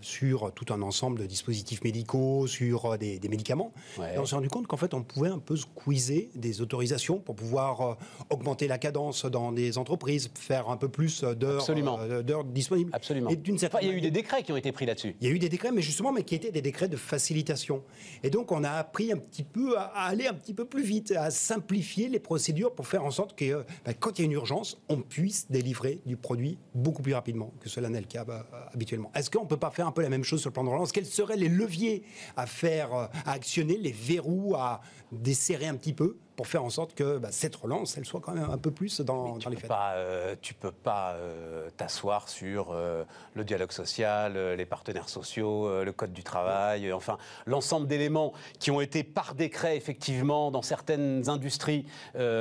[0.00, 3.72] sur tout un ensemble de dispositifs médicaux, sur des, médicaments.
[3.98, 7.34] Et on s'est rendu compte qu'en fait, on pouvait un peu squeezer des autorisations pour
[7.34, 7.96] pouvoir
[8.30, 12.90] augmenter la cadence dans des entreprises, faire un peu plus d'heures euh, disponibles.
[12.92, 13.30] Absolument.
[13.30, 15.16] Et d'une certaine il y a eu des décrets qui ont été pris là-dessus.
[15.20, 17.82] Il y a eu des décrets, mais justement, mais qui étaient des décrets de facilitation.
[18.22, 21.12] Et donc, on a appris un petit peu à, aller un petit peu plus vite,
[21.12, 24.26] à simplifier les procédures pour faire en sorte que, euh, bah, quand il y a
[24.26, 28.24] une urgence, on puisse délivrer du produit beaucoup plus rapidement que cela n'est le cas
[28.24, 29.10] bah, habituellement.
[29.14, 30.68] Est-ce qu'on ne peut pas faire un peu la même chose sur le plan de
[30.68, 30.92] relance.
[30.92, 32.04] Quels seraient les leviers
[32.36, 34.80] à faire, euh, à actionner, les verrous à
[35.12, 36.18] desserrer un petit peu?
[36.36, 39.00] Pour faire en sorte que bah, cette relance, elle soit quand même un peu plus
[39.00, 39.70] dans, les faits.
[39.72, 45.92] Euh, tu peux pas euh, t'asseoir sur euh, le dialogue social, les partenaires sociaux, le
[45.92, 47.16] code du travail, enfin
[47.46, 51.86] l'ensemble d'éléments qui ont été par décret effectivement dans certaines industries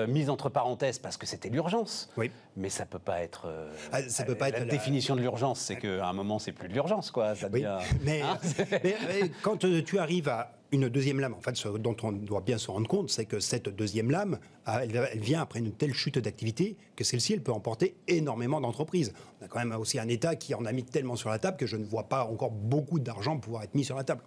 [0.07, 2.09] mises entre parenthèses parce que c'était l'urgence.
[2.17, 2.31] Oui.
[2.57, 3.47] Mais ça peut pas être.
[3.91, 6.51] Ah, ça peut pas la être la définition de l'urgence, c'est qu'à un moment c'est
[6.51, 7.35] plus de l'urgence quoi.
[7.35, 7.77] Ça devient...
[8.03, 8.37] mais, hein
[8.83, 11.33] mais, mais quand tu arrives à une deuxième lame.
[11.33, 14.39] En fait, ce dont on doit bien se rendre compte, c'est que cette deuxième lame,
[14.65, 19.13] ah, elle, vient après une telle chute d'activité que celle-ci, elle peut emporter énormément d'entreprises.
[19.41, 21.57] On a quand même aussi un État qui en a mis tellement sur la table
[21.57, 24.21] que je ne vois pas encore beaucoup d'argent pouvoir être mis sur la table.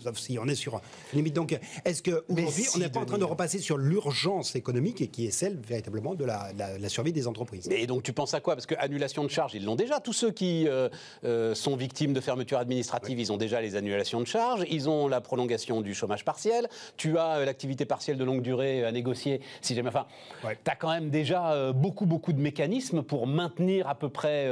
[0.00, 0.80] Sauf si on est sur
[1.12, 1.34] limite.
[1.34, 5.26] Donc, est-ce qu'aujourd'hui, on n'est pas en train de repasser sur l'urgence économique et qui
[5.26, 7.68] est celle véritablement de la, survie des entreprises?
[7.70, 8.54] Et donc, tu penses à quoi?
[8.54, 10.00] Parce que annulation de charges, ils l'ont déjà.
[10.00, 10.88] Tous ceux qui euh,
[11.24, 14.64] euh, sont victimes de fermeture administrative, ils ont déjà les annulations de charges.
[14.70, 16.68] Ils ont la prolongation du chômage partiel.
[16.96, 19.40] Tu as l'activité partielle de longue durée à négocier.
[19.60, 20.06] Si jamais, enfin,
[20.42, 24.48] tu as quand même déjà beaucoup, beaucoup de mécanismes pour maintenir à peu près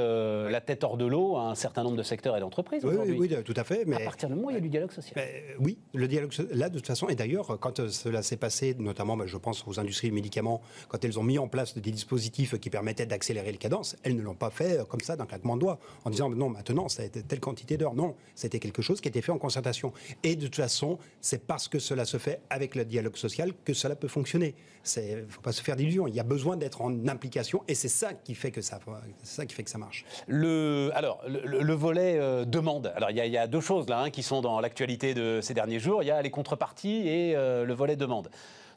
[0.51, 2.84] la tête hors de l'eau à un certain nombre de secteurs et d'entreprises.
[2.84, 3.84] Oui, oui, oui, tout à fait.
[3.86, 3.97] Mais...
[3.97, 5.14] À partir du moment où il y a du dialogue social.
[5.59, 9.16] Oui, le dialogue là, de toute façon, et d'ailleurs, quand euh, cela s'est passé, notamment,
[9.16, 12.59] bah, je pense aux industries du médicament, quand elles ont mis en place des dispositifs
[12.59, 15.57] qui permettaient d'accélérer les cadences, elles ne l'ont pas fait euh, comme ça d'un claquement
[15.57, 17.95] de doigts, en disant non, maintenant, été telle quantité d'heures.
[17.95, 19.93] Non, c'était quelque chose qui était fait en concertation.
[20.22, 23.74] Et de toute façon, c'est parce que cela se fait avec le dialogue social que
[23.74, 24.55] cela peut fonctionner.
[24.97, 26.07] Il ne faut pas se faire d'illusions.
[26.07, 28.78] Il y a besoin d'être en implication, et c'est ça qui fait que ça,
[29.22, 30.05] ça qui fait que ça marche.
[30.28, 32.93] Le, alors, le, volet euh, demande.
[32.95, 35.55] Alors, il y, y, a deux choses là hein, qui sont dans l'actualité de ces
[35.55, 36.03] derniers jours.
[36.03, 38.29] Il y a les contreparties et euh, le volet demande.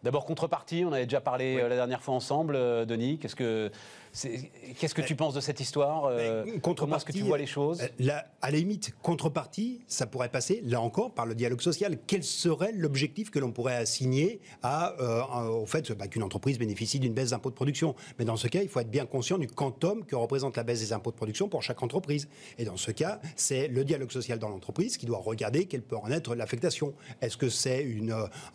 [0.03, 3.17] D'abord, contrepartie, on avait déjà parlé euh, la dernière fois ensemble, Denis.
[3.17, 3.71] Qu'est-ce que
[4.13, 7.81] Qu'est-ce que tu penses de cette histoire euh, Comment est-ce que tu vois les choses
[7.81, 11.97] euh, À la limite, contrepartie, ça pourrait passer, là encore, par le dialogue social.
[12.07, 16.99] Quel serait l'objectif que l'on pourrait assigner à, euh, au fait bah, qu'une entreprise bénéficie
[16.99, 17.95] d'une baisse d'impôts de production?
[18.17, 20.79] Mais dans ce cas, il faut être bien conscient du quantum que représente la baisse
[20.79, 22.27] des impôts de production pour chaque entreprise.
[22.57, 25.97] Et dans ce cas, c'est le dialogue social dans l'entreprise qui doit regarder quelle peut
[25.97, 26.93] en être l'affectation.
[27.21, 27.85] Est-ce que c'est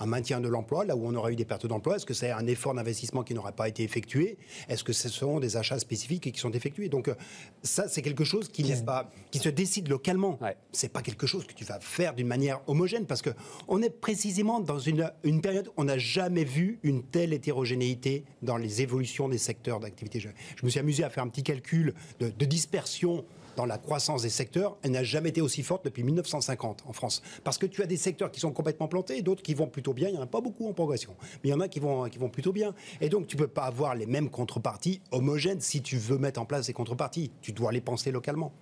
[0.00, 1.96] un maintien de l'emploi, là où on aurait eu des pertes d'emploi?
[1.96, 4.38] Est-ce que c'est un effort d'investissement qui n'aurait pas été effectué?
[4.68, 6.88] Est-ce que ce sont des achats spécifiques qui sont effectués.
[6.88, 7.14] Donc euh,
[7.62, 10.38] ça, c'est quelque chose qui, pas, qui se décide localement.
[10.40, 13.30] Ce C'est pas quelque chose que tu vas faire d'une manière homogène parce que
[13.68, 18.24] on est précisément dans une, une période où on n'a jamais vu une telle hétérogénéité
[18.42, 20.20] dans les évolutions des secteurs d'activité.
[20.20, 20.28] Je,
[20.62, 23.24] me suis amusé à faire un petit calcul de, de dispersion
[23.56, 27.22] dans la croissance des secteurs, elle n'a jamais été aussi forte depuis 1950 en France.
[27.42, 30.08] Parce que tu as des secteurs qui sont complètement plantés d'autres qui vont plutôt bien.
[30.08, 32.08] Il n'y en a pas beaucoup en progression, mais il y en a qui vont,
[32.08, 32.74] qui vont plutôt bien.
[33.00, 36.40] Et donc, tu ne peux pas avoir les mêmes contreparties homogènes si tu veux mettre
[36.40, 37.30] en place des contreparties.
[37.40, 38.52] Tu dois les penser localement.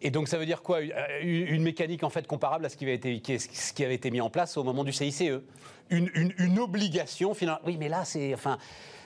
[0.00, 0.80] Et donc ça veut dire quoi?
[1.22, 4.20] Une, mécanique en fait comparable à ce qui, avait été, ce qui avait été mis
[4.20, 5.24] en place au moment du CICE
[5.90, 7.60] une, une, une obligation finalement?
[7.66, 8.58] Oui, mais là c'est enfin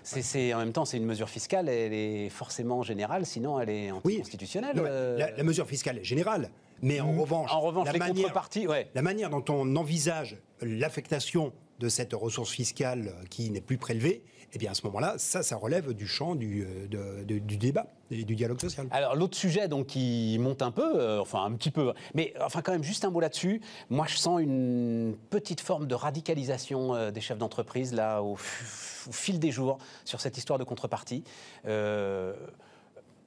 [0.03, 3.91] c'est, en même temps, c'est une mesure fiscale, elle est forcément générale, sinon elle est
[3.91, 4.77] anticonstitutionnelle.
[4.77, 4.87] Oui.
[4.87, 5.31] Euh.
[5.37, 6.51] La, mesure fiscale est générale,
[6.83, 7.21] mais en mmh.
[7.21, 8.49] revanche, en revanche la, les manière,
[8.95, 14.23] la manière dont on envisage l'affectation de cette ressource fiscale qui n'est plus prélevée,
[14.55, 18.25] eh bien à ce moment-là, ça, ça relève du champ du, euh, du débat et
[18.25, 18.87] du dialogue social.
[18.91, 22.61] Alors l'autre sujet donc qui monte un peu, euh, enfin un petit peu, mais enfin
[22.61, 23.63] quand même juste un mot là-dessus.
[23.89, 29.39] Moi je sens une petite forme de radicalisation euh, des chefs d'entreprise là au, fil
[29.39, 31.25] des jours sur cette histoire de contrepartie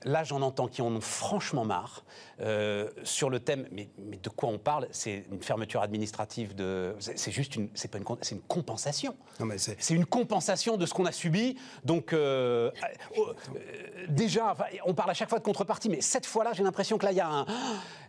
[0.06, 2.06] là, j'en entends qui en ont franchement marre
[2.40, 3.68] euh, sur le thème.
[3.72, 4.88] Mais, de quoi on parle?
[4.92, 6.96] C'est une fermeture administrative de.
[7.00, 7.70] C'est juste une.
[7.74, 8.06] C'est pas une.
[8.22, 9.16] C'est une compensation.
[9.58, 11.58] C'est une compensation de ce qu'on a subi.
[11.84, 12.72] Donc euh,
[13.18, 13.34] euh,
[14.08, 17.12] déjà, on parle à chaque fois de contrepartie, mais cette fois-là, j'ai l'impression que là,
[17.12, 17.46] il y a un.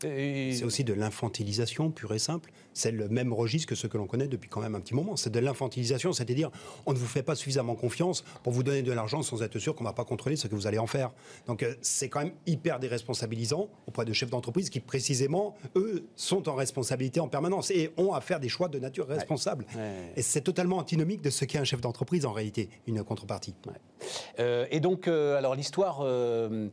[0.01, 2.53] C'est aussi de l'infantilisation pure et simple.
[2.77, 5.17] C'est le même registre que ce que l'on connaît depuis quand même un petit moment.
[5.17, 6.51] C'est de l'infantilisation, c'est-à-dire
[6.85, 9.75] on ne vous fait pas suffisamment confiance pour vous donner de l'argent sans être sûr
[9.75, 11.11] qu'on ne va pas contrôler ce que vous allez en faire.
[11.47, 16.55] Donc c'est quand même hyper déresponsabilisant auprès de chefs d'entreprise qui, précisément, eux, sont en
[16.55, 19.65] responsabilité en permanence et ont à faire des choix de nature responsable.
[20.15, 23.55] Et c'est totalement antinomique de ce qu'est un chef d'entreprise, en réalité, une contrepartie.
[24.39, 26.01] Euh, et donc, euh, alors l'histoire...
[26.03, 26.69] Euh,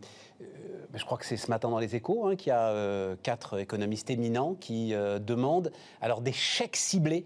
[0.93, 4.09] je crois que c'est ce matin dans les échos hein, qu'il y a quatre économistes
[4.09, 5.71] éminents qui demandent
[6.01, 7.25] alors des chèques ciblés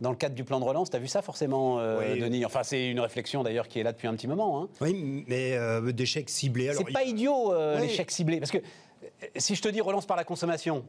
[0.00, 0.90] dans le cadre du plan de relance.
[0.90, 2.44] Tu as vu ça forcément, euh, Denis?
[2.44, 4.62] Enfin, c'est une réflexion d'ailleurs qui est là depuis un petit moment.
[4.62, 4.68] Hein.
[4.80, 6.72] Oui, mais euh, des chèques ciblés.
[6.74, 8.38] C'est pas idiot, euh, les chèques ciblés.
[8.38, 8.58] Parce que
[9.36, 10.84] si je te dis relance par la consommation,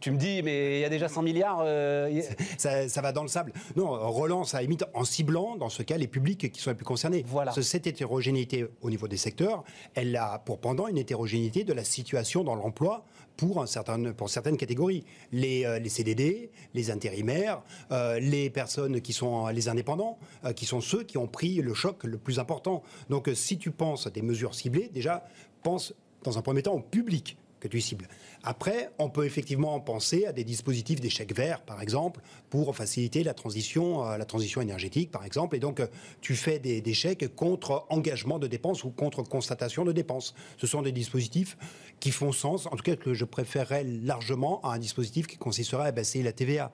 [0.00, 1.60] tu me dis, mais il y a déjà 100 milliards.
[1.62, 2.22] Euh,
[2.58, 3.52] ça, va dans le sable.
[3.76, 6.84] Non, relance à limite en ciblant, dans ce cas, les publics qui sont les plus
[6.84, 7.24] concernés.
[7.26, 7.52] Voilà.
[7.52, 12.44] cette hétérogénéité au niveau des secteurs, elle a pour pendant une hétérogénéité de la situation
[12.44, 13.04] dans l'emploi
[13.36, 15.04] pour, un certain, pour certaines catégories.
[15.32, 20.18] Les, euh, les CDD, les intérimaires, euh, les personnes qui sont les indépendants,
[20.54, 22.82] qui sont ceux qui ont pris le choc le plus important.
[23.10, 25.24] Donc, si tu penses à des mesures ciblées, déjà,
[25.62, 25.94] pense
[26.24, 28.08] dans un premier temps au public que tu cibles.
[28.42, 33.34] Après, on peut effectivement penser à des dispositifs d'échecs verts, par exemple, pour faciliter la
[33.34, 35.56] transition, euh, la transition énergétique, par exemple.
[35.56, 35.86] Et donc, euh,
[36.20, 40.34] tu fais des, chèques contre engagement de dépenses ou contre constatation de dépenses.
[40.56, 41.56] Ce sont des dispositifs
[42.00, 45.88] qui font sens, en tout cas que je préférerais largement à un dispositif qui consisterait
[45.88, 46.72] à baisser la TVA.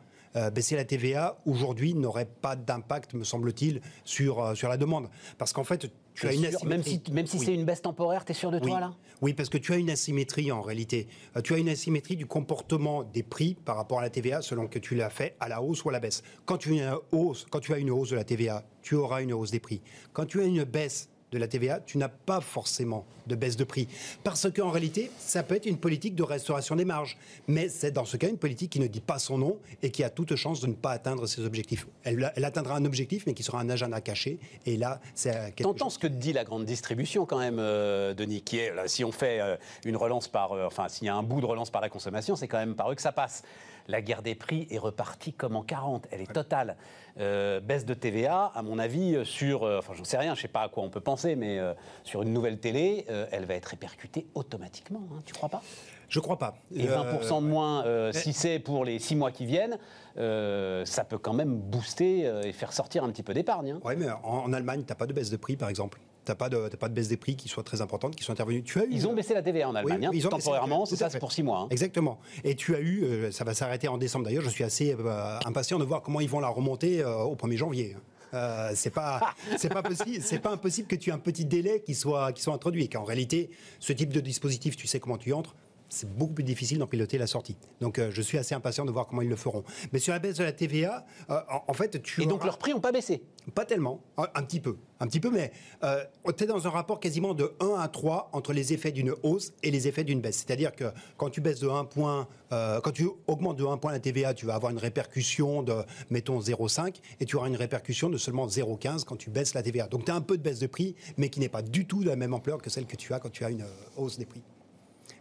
[0.53, 5.09] baisser la TVA aujourd'hui n'aurait pas d'impact, me semble-t-il, sur, sur la demande.
[5.39, 6.69] Parce qu'en fait, tu as une asymétrie.
[6.69, 8.95] Même si, même si c'est une baisse temporaire, tu es sûr de toi là?
[9.21, 11.09] Oui, parce que tu as une asymétrie en réalité.
[11.43, 14.79] tu as une asymétrie du comportement des prix par rapport à la TVA selon que
[14.79, 16.23] tu l'as fait à la hausse ou à la baisse.
[16.45, 19.23] Quand tu, as une hausse, quand tu as une hausse de la TVA, tu auras
[19.23, 19.81] une hausse des prix.
[20.13, 23.65] Quand tu as une baisse de la TVA, tu n'as pas forcément de baisse de
[23.65, 23.89] prix.
[24.23, 27.17] Parce qu'en réalité, ça peut être une politique de restauration des marges.
[27.49, 30.05] Mais c'est dans ce cas une politique qui ne dit pas son nom et qui
[30.05, 31.87] a toute chance de ne pas atteindre ses objectifs.
[32.05, 34.39] Elle, atteindra un objectif, mais qui sera un agenda caché.
[34.67, 35.55] Et là, c'est.
[35.57, 39.13] T'entends ce que dit la grande distribution quand même, euh, Denis, qui est, si on
[39.13, 40.53] fait euh, une relance par.
[40.53, 42.75] Euh, enfin, s'il y a un bout de relance par la consommation, c'est quand même
[42.75, 43.43] par eux que ça passe
[43.89, 46.07] la guerre des prix est repartie comme en 40.
[46.11, 46.77] Elle est totale.
[47.21, 50.41] Euh, baisse de TVA, à mon avis, euh, sur, euh, enfin j'en sais rien, je
[50.41, 51.61] sais pas à quoi on peut penser, mais
[52.03, 55.03] sur une nouvelle télé, elle va être répercutée automatiquement.
[55.13, 55.63] Hein, tu crois pas?
[56.09, 56.57] Je crois pas.
[56.75, 59.79] Et 20% de moins, si c'est pour les 6 mois qui viennent,
[60.17, 63.73] ça peut quand même booster et faire sortir un petit peu d'épargne.
[63.73, 63.81] Hein.
[63.85, 66.31] Oui, mais en, en Allemagne, tu n'as pas de baisse de prix, par exemple tu
[66.31, 68.63] n'as pas, pas, de baisse des prix qui soit très importante, qui soit intervenue.
[68.63, 71.11] Tu as eu, ils ont baissé la TVA en Allemagne, oui, hein, temporairement, c'est ça,
[71.11, 71.61] c'est pour six mois.
[71.61, 71.69] Hein.
[71.71, 72.19] Exactement.
[72.45, 75.39] Et tu as eu, euh, ça va s'arrêter en décembre d'ailleurs, je suis assez euh,
[75.45, 77.97] impatient de voir comment ils vont la remonter euh, au 1er janvier.
[78.35, 81.83] Euh, c'est pas c'est pas possible c'est pas impossible que tu aies un petit délai
[81.83, 85.19] qui soit qui soit introduit et qu'en réalité ce type de dispositif tu sais comment
[85.19, 85.55] tu entres
[85.95, 87.57] c'est beaucoup plus difficile d'en piloter la sortie.
[87.81, 89.65] Donc je suis assez impatient de voir comment ils le feront.
[89.93, 92.23] Mais sur la baisse de la TVA, en, fait, tu.
[92.23, 93.23] Et donc leurs prix n'ont pas baissé?
[93.55, 96.03] Pas tellement, un petit peu un petit peu, mais euh,
[96.37, 99.53] tu es dans un rapport quasiment de 1 à 3 entre les effets d'une hausse
[99.63, 100.45] et les effets d'une baisse.
[100.47, 100.85] C'est-à-dire que
[101.17, 104.35] quand tu baisses de 1 point, euh, quand tu augmentes de 1 point la TVA,
[104.35, 105.75] tu vas avoir une répercussion de,
[106.11, 109.89] mettons, 0,5 et tu auras une répercussion de seulement 0,15 quand tu baisses la TVA.
[109.89, 112.03] Donc tu as un peu de baisse de prix, mais qui n'est pas du tout
[112.03, 114.19] de la même ampleur que celle que tu as quand tu as une euh, hausse
[114.19, 114.43] des prix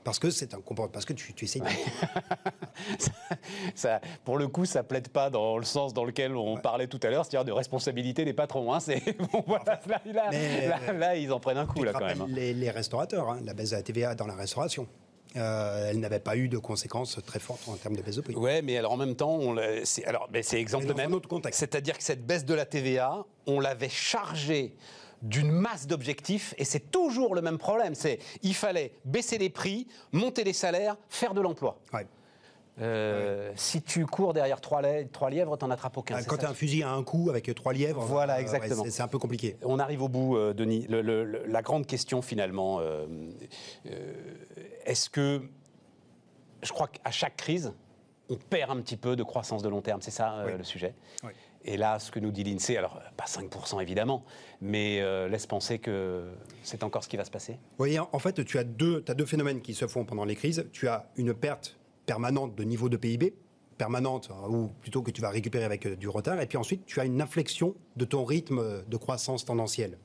[0.03, 1.61] parce que c'est un comportement, parce que tu, tu essayes.
[3.75, 6.99] ça, pour le coup, ça plaide pas dans le sens dans lequel on parlait tout
[7.03, 8.73] à l'heure, c'est-à-dire de responsabilité des patrons.
[8.73, 8.79] Hein,
[9.31, 12.21] bon, voilà, là, là, ils en prennent un coup là quand même.
[12.21, 12.27] Hein.
[12.29, 14.87] Les, restaurateurs, hein, la baisse de la TVA dans la restauration.
[15.35, 18.35] Euh, elle n'avait pas eu de conséquences très fortes en termes de baisse de prix.
[18.35, 19.39] Oui, mais alors en même temps,
[19.83, 21.19] c'est alors, c'est exemple même.
[21.51, 24.75] C'est-à-dire que cette baisse de la TVA, on l'avait chargée
[25.23, 27.95] d'une masse d'objectifs et c'est toujours le même problème.
[27.95, 31.79] C'est il fallait baisser les prix, monter les salaires, faire de l'emploi.
[32.81, 36.21] Euh, si tu cours derrière trois, trois lièvres, t'en attrapes aucun.
[36.23, 38.83] Quand tu as un fusil à un coup avec trois lièvres, voilà, euh, exactement.
[38.89, 39.57] c'est un peu compliqué.
[39.63, 40.87] On arrive au bout, euh, Denis.
[40.89, 42.81] la grande question finalement,
[44.85, 45.41] est-ce que
[46.61, 47.73] je crois qu'à chaque crise,
[48.29, 50.95] on perd un petit peu de croissance de long terme, c'est ça le sujet?
[51.23, 51.31] Oui.
[51.65, 54.23] Et là, ce que nous dit l'INSEE, alors pas 5% évidemment,
[54.61, 58.43] mais euh, laisse penser que c'est encore ce qui va se passer Oui, en fait,
[58.43, 60.67] tu as, deux, as deux phénomènes qui se font pendant les crises.
[60.73, 63.33] Tu as une perte permanente de niveau de PIB,
[63.77, 66.99] permanente, ou plutôt que tu vas récupérer avec euh, du retard, et puis ensuite, tu
[66.99, 69.97] as une inflexion de ton rythme de croissance tendancielle.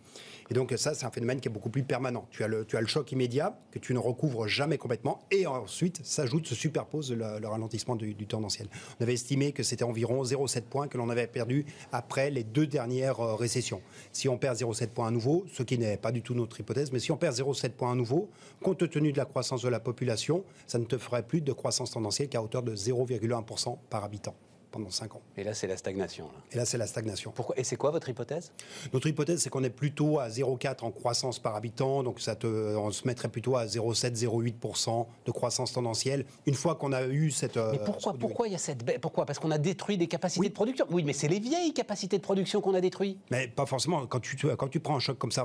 [0.51, 2.27] Et donc ça, c'est un phénomène qui est beaucoup plus permanent.
[2.31, 6.55] Tu as le, choc immédiat que tu ne recouvres jamais complètement, et ensuite s'ajoute, se
[6.55, 8.69] superpose le, ralentissement du, du, tendanciel.
[8.99, 12.67] On avait estimé que c'était environ 0,7 points que l'on avait perdu après les deux
[12.67, 13.83] dernières euh, récessions.
[14.13, 16.93] Si on perd 0,7 points à nouveau, ce qui n'est pas du tout notre hypothèse,
[16.93, 18.31] mais si on perd 0,7 points à nouveau,
[18.63, 21.91] compte tenu de la croissance de la population, ça ne te ferait plus de croissance
[21.91, 24.35] tendancielle qu'à hauteur de 0,1% par habitant
[24.71, 25.23] pendant 5 ans.
[25.37, 26.29] Et là, c'est la stagnation.
[26.53, 27.33] Et là, c'est la stagnation.
[27.35, 28.53] Pourquoi Et c'est quoi votre hypothèse?
[28.93, 32.47] Notre hypothèse, c'est qu'on est plutôt à 0,4 en croissance par habitant, donc ça te,
[32.47, 36.25] on se mettrait plutôt à 0,7-0,8% de croissance tendancielle.
[36.47, 37.57] Une fois qu'on a eu cette...
[37.57, 39.01] Euh, mais pourquoi, pourquoi il y a cette...
[39.01, 39.27] Pourquoi?
[39.27, 42.23] Parce qu'on a détruit des capacités de production Oui, mais c'est les vieilles capacités de
[42.23, 43.19] production qu'on a détruites.
[43.31, 44.07] Mais pas forcément.
[44.07, 45.45] Quand tu, quand tu prends un choc comme ça,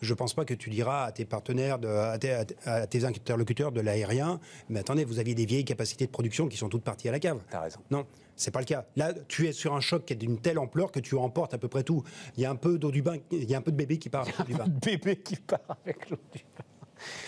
[0.00, 2.32] je ne pense pas que tu diras à tes partenaires, de, à, tes,
[2.64, 6.56] à tes interlocuteurs de l'aérien, mais attendez, vous aviez des vieilles capacités de production qui
[6.56, 7.40] sont toutes parties à la cave.
[7.50, 7.80] T'as raison.
[7.90, 8.06] Non.
[8.42, 8.84] C'est pas le cas.
[8.96, 11.58] Là, tu es sur un choc qui est d'une telle ampleur que tu emportes à
[11.58, 12.02] peu près tout.
[12.36, 13.98] Il y a un peu d'eau du bain, il y a un peu de bébé
[13.98, 14.64] qui part avec l'eau du bain.
[14.66, 16.64] bébé qui part avec l'eau du bain.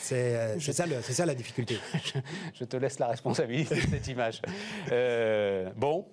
[0.01, 1.79] C'est euh, ça, ça, la difficulté.
[2.55, 4.43] je, te laisse la responsabilité de cette image.
[4.91, 6.07] Euh, bon,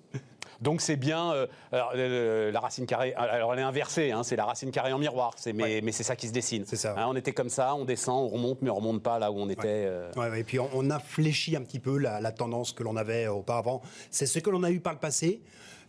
[0.62, 1.32] donc c'est bien.
[1.32, 4.98] Euh, alors, la racine carrée, alors elle est inversée, hein, c'est la racine carrée en
[4.98, 6.64] miroir, mais, mais c'est ça qui se dessine.
[6.66, 6.94] C'est ça.
[6.96, 9.38] Hein, on était comme ça, on descend, on remonte, mais on remonte pas là où
[9.38, 9.86] on était.
[9.86, 10.34] Euh.
[10.34, 13.82] et puis on, a fléchi un petit peu la, tendance que l'on avait auparavant.
[14.10, 15.42] C'est ce que l'on a eu par le passé.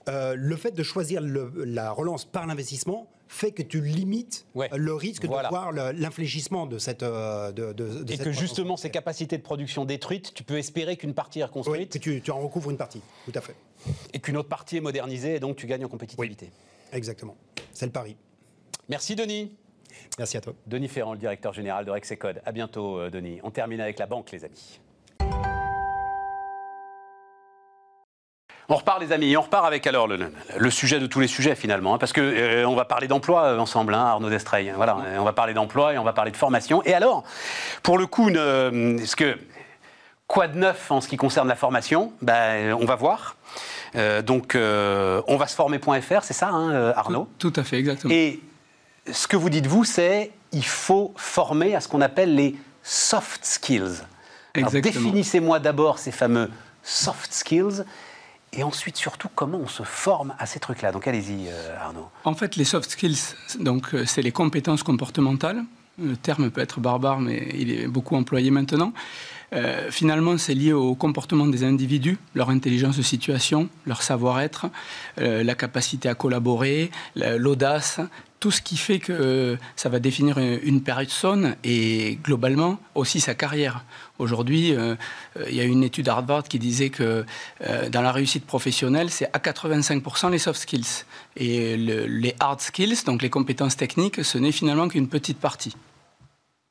[0.10, 5.24] Euh, le fait de choisir la relance par l'investissement fait que tu limites le risque
[5.24, 7.02] de voir l'infléchissement de cette.
[7.02, 11.46] de, et que justement, ces capacités de production détruites, tu peux espérer qu'une partie est
[11.46, 11.94] reconstruite.
[11.94, 13.56] Oui, que tu, tu en recouvres une partie, tout à fait.
[14.14, 16.52] Et qu'une autre partie est modernisée et donc tu gagnes en compétitivité.
[16.92, 17.36] exactement.
[17.74, 18.16] C'est le pari.
[18.88, 19.52] Merci Denis.
[20.18, 20.54] Merci à toi.
[20.68, 22.42] Denis Ferrand, le directeur général de Rexecode.
[22.46, 23.40] À bientôt euh, Denis.
[23.44, 24.80] On termine avec la banque les amis.
[28.70, 31.96] On repart les amis, on repart avec alors le, sujet de tous les sujets finalement,
[31.96, 34.72] hein, parce que euh, on va parler d'emploi euh, ensemble, hein, Arnaud Destrey.
[34.76, 36.82] Voilà, on va parler d'emploi et on va parler de formation.
[36.84, 37.24] Et alors,
[37.82, 39.38] pour le coup, ce que
[40.28, 42.14] quoi de neuf en ce qui concerne la formation?
[42.22, 43.36] Ben, on va voir.
[43.96, 47.28] Euh, donc, on va se former.fr, c'est ça, hein, Arnaud?
[47.40, 48.14] Tout, à fait, exactement.
[48.14, 48.40] Et
[49.12, 53.44] ce que vous dites vous, c'est il faut former à ce qu'on appelle les soft
[53.44, 54.04] skills.
[54.56, 56.50] Définissez-moi d'abord ces fameux
[56.84, 57.84] soft skills
[58.56, 60.92] et ensuite, surtout, comment on se forme à ces trucs-là?
[60.92, 62.08] Donc, allez-y, euh, Arnaud.
[62.24, 65.64] En fait, les soft skills, donc, euh, c'est les compétences comportementales.
[66.00, 68.94] Le terme peut être barbare, mais il est beaucoup employé maintenant.
[69.54, 74.66] Euh, finalement, c'est lié au comportement des individus, leur intelligence de situation, leur savoir-être,
[75.18, 78.00] la capacité à collaborer, l'audace,
[78.44, 83.86] tout ce qui fait que ça va définir une personne et globalement aussi sa carrière.
[84.20, 84.96] Aujourd'hui, euh,
[85.38, 87.26] euh, il y a une étude Harvard qui disait que
[87.66, 91.06] euh, dans la réussite professionnelle, c'est à 85% les soft skills.
[91.38, 95.78] Et les hard skills, donc les compétences techniques, ce n'est finalement qu'une petite partie.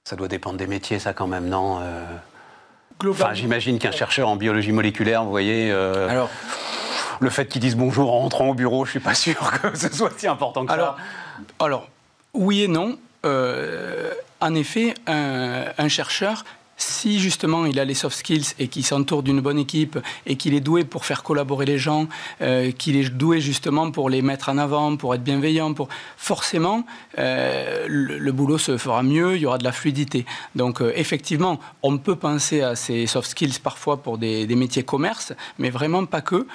[0.04, 1.80] Ça doit dépendre des métiers, ça quand même, non
[3.02, 5.72] Enfin, j'imagine qu'un chercheur en biologie moléculaire, vous voyez.
[5.72, 6.28] Alors,
[7.22, 9.88] le fait qu'ils disent bonjour en rentrant au bureau, je suis pas sûr que ce
[9.92, 10.96] soit si important que ça.
[11.58, 11.88] Alors,
[12.34, 12.98] oui et non.
[13.24, 16.44] en effet, un chercheur
[16.76, 20.54] si justement il a les soft skills et qu'il s'entoure d'une bonne équipe et qu'il
[20.54, 22.06] est doué pour faire collaborer les gens,
[22.40, 26.84] euh, qu'il est doué justement pour les mettre en avant, pour être bienveillant, pour forcément
[27.18, 30.24] euh, le, boulot se fera mieux, il y aura de la fluidité.
[30.54, 35.32] Donc euh, effectivement, on peut penser à ces soft skills parfois pour des, métiers commerce,
[35.58, 36.46] mais vraiment pas que.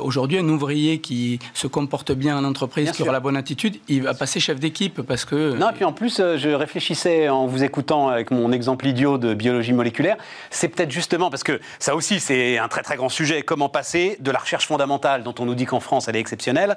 [0.00, 4.02] Aujourd'hui, un ouvrier qui se comporte bien en entreprise, qui aura la bonne attitude, il
[4.02, 5.56] va passer chef d'équipe parce que.
[5.56, 9.32] Non, et puis en plus, je réfléchissais en vous écoutant avec mon exemple idiot de
[9.32, 10.16] biologie moléculaire,
[10.50, 14.16] c'est peut-être justement parce que ça aussi c'est un très très grand sujet, comment passer
[14.20, 16.76] de la recherche fondamentale dont on nous dit qu'en France elle est exceptionnelle,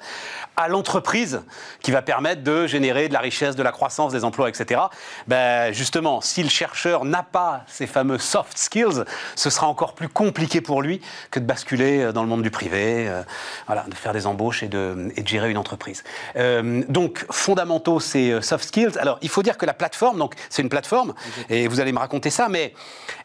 [0.57, 1.41] à l'entreprise
[1.82, 4.82] qui va permettre de générer de la richesse, de la croissance, des emplois, etc.
[5.27, 9.03] Ben, justement, si le chercheur n'a pas ces fameux soft skills,
[9.36, 11.01] ce sera encore plus compliqué pour lui
[11.32, 13.23] que de basculer euh, dans le monde du privé, euh,
[13.67, 16.03] voilà, de faire des embauches et de, et de gérer une entreprise.
[16.36, 18.97] Euh, donc, fondamentaux, c'est soft skills.
[18.99, 21.13] Alors, il faut dire que la plateforme, donc c'est une plateforme,
[21.49, 22.68] et vous allez me raconter ça, mais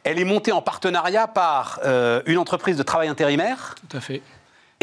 [0.05, 3.75] elle est montée en partenariat par euh, une entreprise de travail intérimaire.
[3.89, 4.23] Tout à fait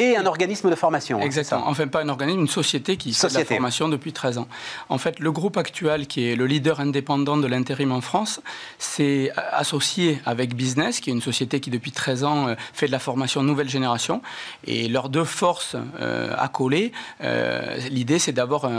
[0.01, 1.19] et un organisme de formation.
[1.19, 1.63] Hein, Exactement.
[1.67, 4.47] Enfin, pas un organisme, une société qui fait de la formation depuis 13 ans.
[4.89, 8.41] En fait, le groupe actuel, qui est le leader indépendant de l'intérim en France,
[8.79, 12.91] s'est associé avec Business, qui est une société qui depuis 13 ans euh, fait de
[12.91, 14.23] la formation nouvelle génération.
[14.65, 16.91] Et leurs deux forces euh, accolées,
[17.23, 18.69] euh, l'idée c'est d'avoir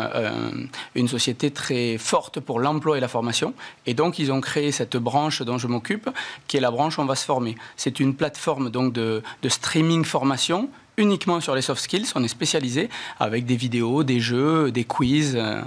[0.97, 3.55] une société très forte pour l'emploi et la formation.
[3.87, 6.11] Et donc, ils ont créé cette branche dont je m'occupe,
[6.49, 7.55] qui est la branche On va se former.
[7.77, 12.07] C'est une plateforme donc de, de streaming formation uniquement sur les soft skills.
[12.15, 12.89] On est spécialisé
[13.19, 15.35] avec des vidéos, des jeux, des quiz.
[15.37, 15.63] Euh,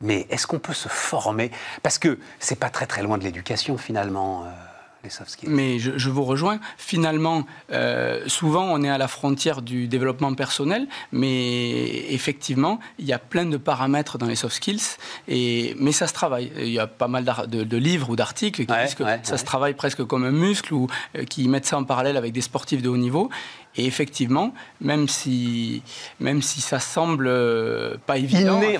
[0.00, 1.50] Mais est-ce qu'on peut se former?
[1.82, 4.44] Parce que c'est pas très très loin de l'éducation finalement.
[4.44, 4.48] Euh,
[5.02, 5.48] les soft skills.
[5.48, 6.60] Mais je, vous rejoins.
[6.76, 13.12] Finalement, euh, souvent, on est à la frontière du développement personnel, mais effectivement, il y
[13.12, 16.52] a plein de paramètres dans les soft skills, et, mais ça se travaille.
[16.58, 19.74] Il y a pas mal de, livres ou d'articles qui disent que ça se travaille
[19.74, 20.86] presque comme un muscle ou
[21.28, 23.30] qui mettent ça en parallèle avec des sportifs de haut niveau.
[23.76, 25.82] Et effectivement, même si,
[26.18, 28.78] même si ça semble euh, pas évident, inné,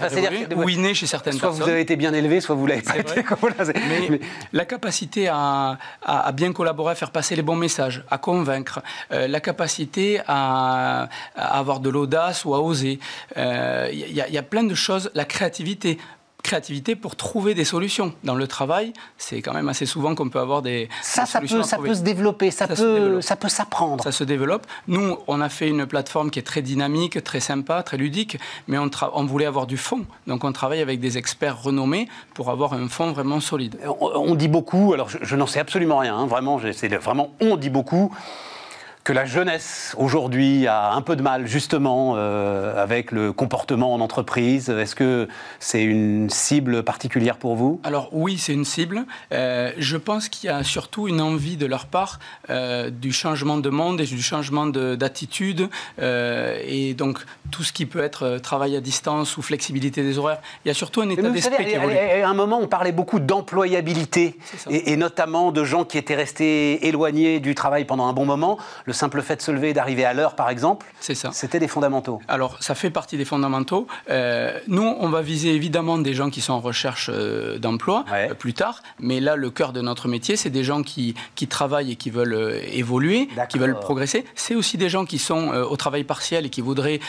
[0.56, 1.58] ou inné chez certaines soit personnes.
[1.58, 3.22] Soit vous avez été bien élevé, soit vous l'avez pas été.
[3.88, 4.20] Mais,
[4.52, 8.82] la capacité à, à, bien collaborer, à faire passer les bons messages, à convaincre,
[9.12, 12.98] euh, la capacité à, avoir de l'audace ou à oser.
[13.36, 15.98] Il euh, y, y, a plein de choses, la créativité
[16.42, 18.14] créativité pour trouver des solutions.
[18.24, 21.62] Dans le travail, c'est quand même assez souvent qu'on peut avoir des, ça, ça peut,
[21.62, 24.02] ça peut se développer, ça, peut, ça peut s'apprendre.
[24.02, 24.66] Ça se développe.
[24.88, 28.38] Nous, on a fait une plateforme qui est très dynamique, très sympa, très ludique,
[28.68, 30.04] mais on, on voulait avoir du fond.
[30.26, 33.78] Donc on travaille avec des experts renommés pour avoir un fond vraiment solide.
[34.00, 37.70] On, dit beaucoup, alors je, n'en sais absolument rien, hein, vraiment, c'est vraiment on dit
[37.70, 38.12] beaucoup
[39.04, 44.00] que la jeunesse aujourd'hui a un peu de mal justement euh, avec le comportement en
[44.00, 45.28] entreprise Est-ce que
[45.58, 47.80] c'est une cible particulière pour vous?
[47.84, 49.04] Alors oui, c'est une cible.
[49.32, 52.18] Euh, je pense qu'il y a surtout une envie de leur part
[52.50, 55.68] euh, du changement de monde et du changement d'attitude.
[55.98, 57.20] et donc
[57.50, 60.40] tout ce qui peut être travail à distance ou flexibilité des horaires.
[60.64, 61.96] Il y a surtout un état d'esprit qui évolue.
[61.96, 64.38] À un moment, on parlait beaucoup d'employabilité
[64.68, 68.58] et, et, notamment de gens qui étaient restés éloignés du travail pendant un bon moment
[68.84, 72.20] le simple fait de se lever et d'arriver à l'heure, par exemple, c'était des fondamentaux.
[72.28, 73.86] Alors, ça fait partie des fondamentaux.
[74.10, 78.04] Euh, nous, on va viser évidemment des gens qui sont en recherche euh, d'emploi
[78.38, 81.92] plus tard, mais là, le cœur de notre métier, c'est des gens qui, qui, travaillent
[81.92, 84.24] et qui veulent évoluer, qui veulent progresser.
[84.34, 87.00] C'est aussi des gens qui sont au travail partiel et qui voudraient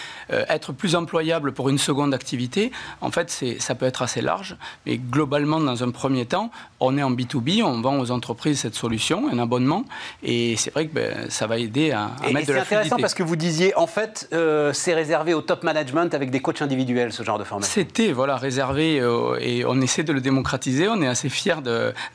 [0.49, 2.71] être plus employables pour une seconde activité.
[3.01, 4.55] En fait, ça peut être assez large,
[4.85, 8.75] mais globalement, dans un premier temps, on est en B2B, on vend aux entreprises cette
[8.75, 9.85] solution, un abonnement,
[10.23, 13.13] et c'est vrai que ben, ça va aider à, mettre de la C'est intéressant parce
[13.13, 17.13] que vous disiez, en fait, euh, c'est réservé au top management avec des coachs individuels,
[17.13, 17.71] ce genre de formation.
[17.73, 21.61] C'était voilà, réservé, euh, et on essaie de le démocratiser, on est assez fiers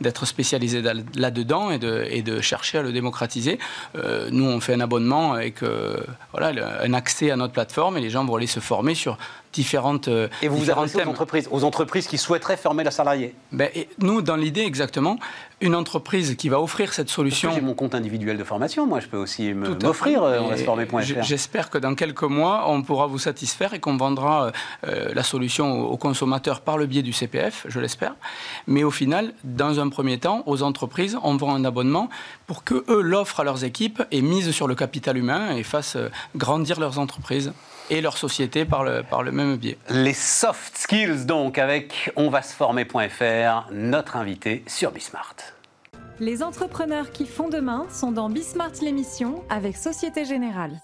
[0.01, 0.83] d'être spécialisé
[1.15, 3.59] là-dedans et de, et de, chercher à le démocratiser.
[3.97, 5.63] Euh, nous, on fait un abonnement avec
[6.33, 9.19] voilà, un accès à notre plateforme, et les gens vont aller se former sur
[9.53, 10.07] différentes.
[10.07, 13.69] Euh, et vous vous adressez aux entreprises, aux entreprises qui souhaiteraient former la salariée ben,
[13.99, 15.19] Nous, dans l'idée exactement,
[15.61, 17.51] une entreprise qui va offrir cette solution.
[17.53, 20.41] J'ai mon compte individuel de formation, moi je peux aussi m'offrir euh,
[21.23, 24.53] J'espère que dans quelques mois, on pourra vous satisfaire et qu'on vendra
[24.87, 28.15] euh, la solution aux consommateurs par le biais du CPF, je l'espère.
[28.69, 32.09] Mais au final, dans un premier temps, aux entreprises, on vend un abonnement
[32.47, 35.99] pour que eux l'offrent à leurs équipes et misent sur le capital humain et fassent
[36.37, 37.53] grandir leurs entreprises
[37.91, 39.79] et leur société par le, par le même biais.
[39.89, 45.37] Les soft skills donc avec onvasformer.fr, notre invité sur Bismart.
[46.19, 50.81] Les entrepreneurs qui font demain sont dans Bismart l'émission avec Société Générale.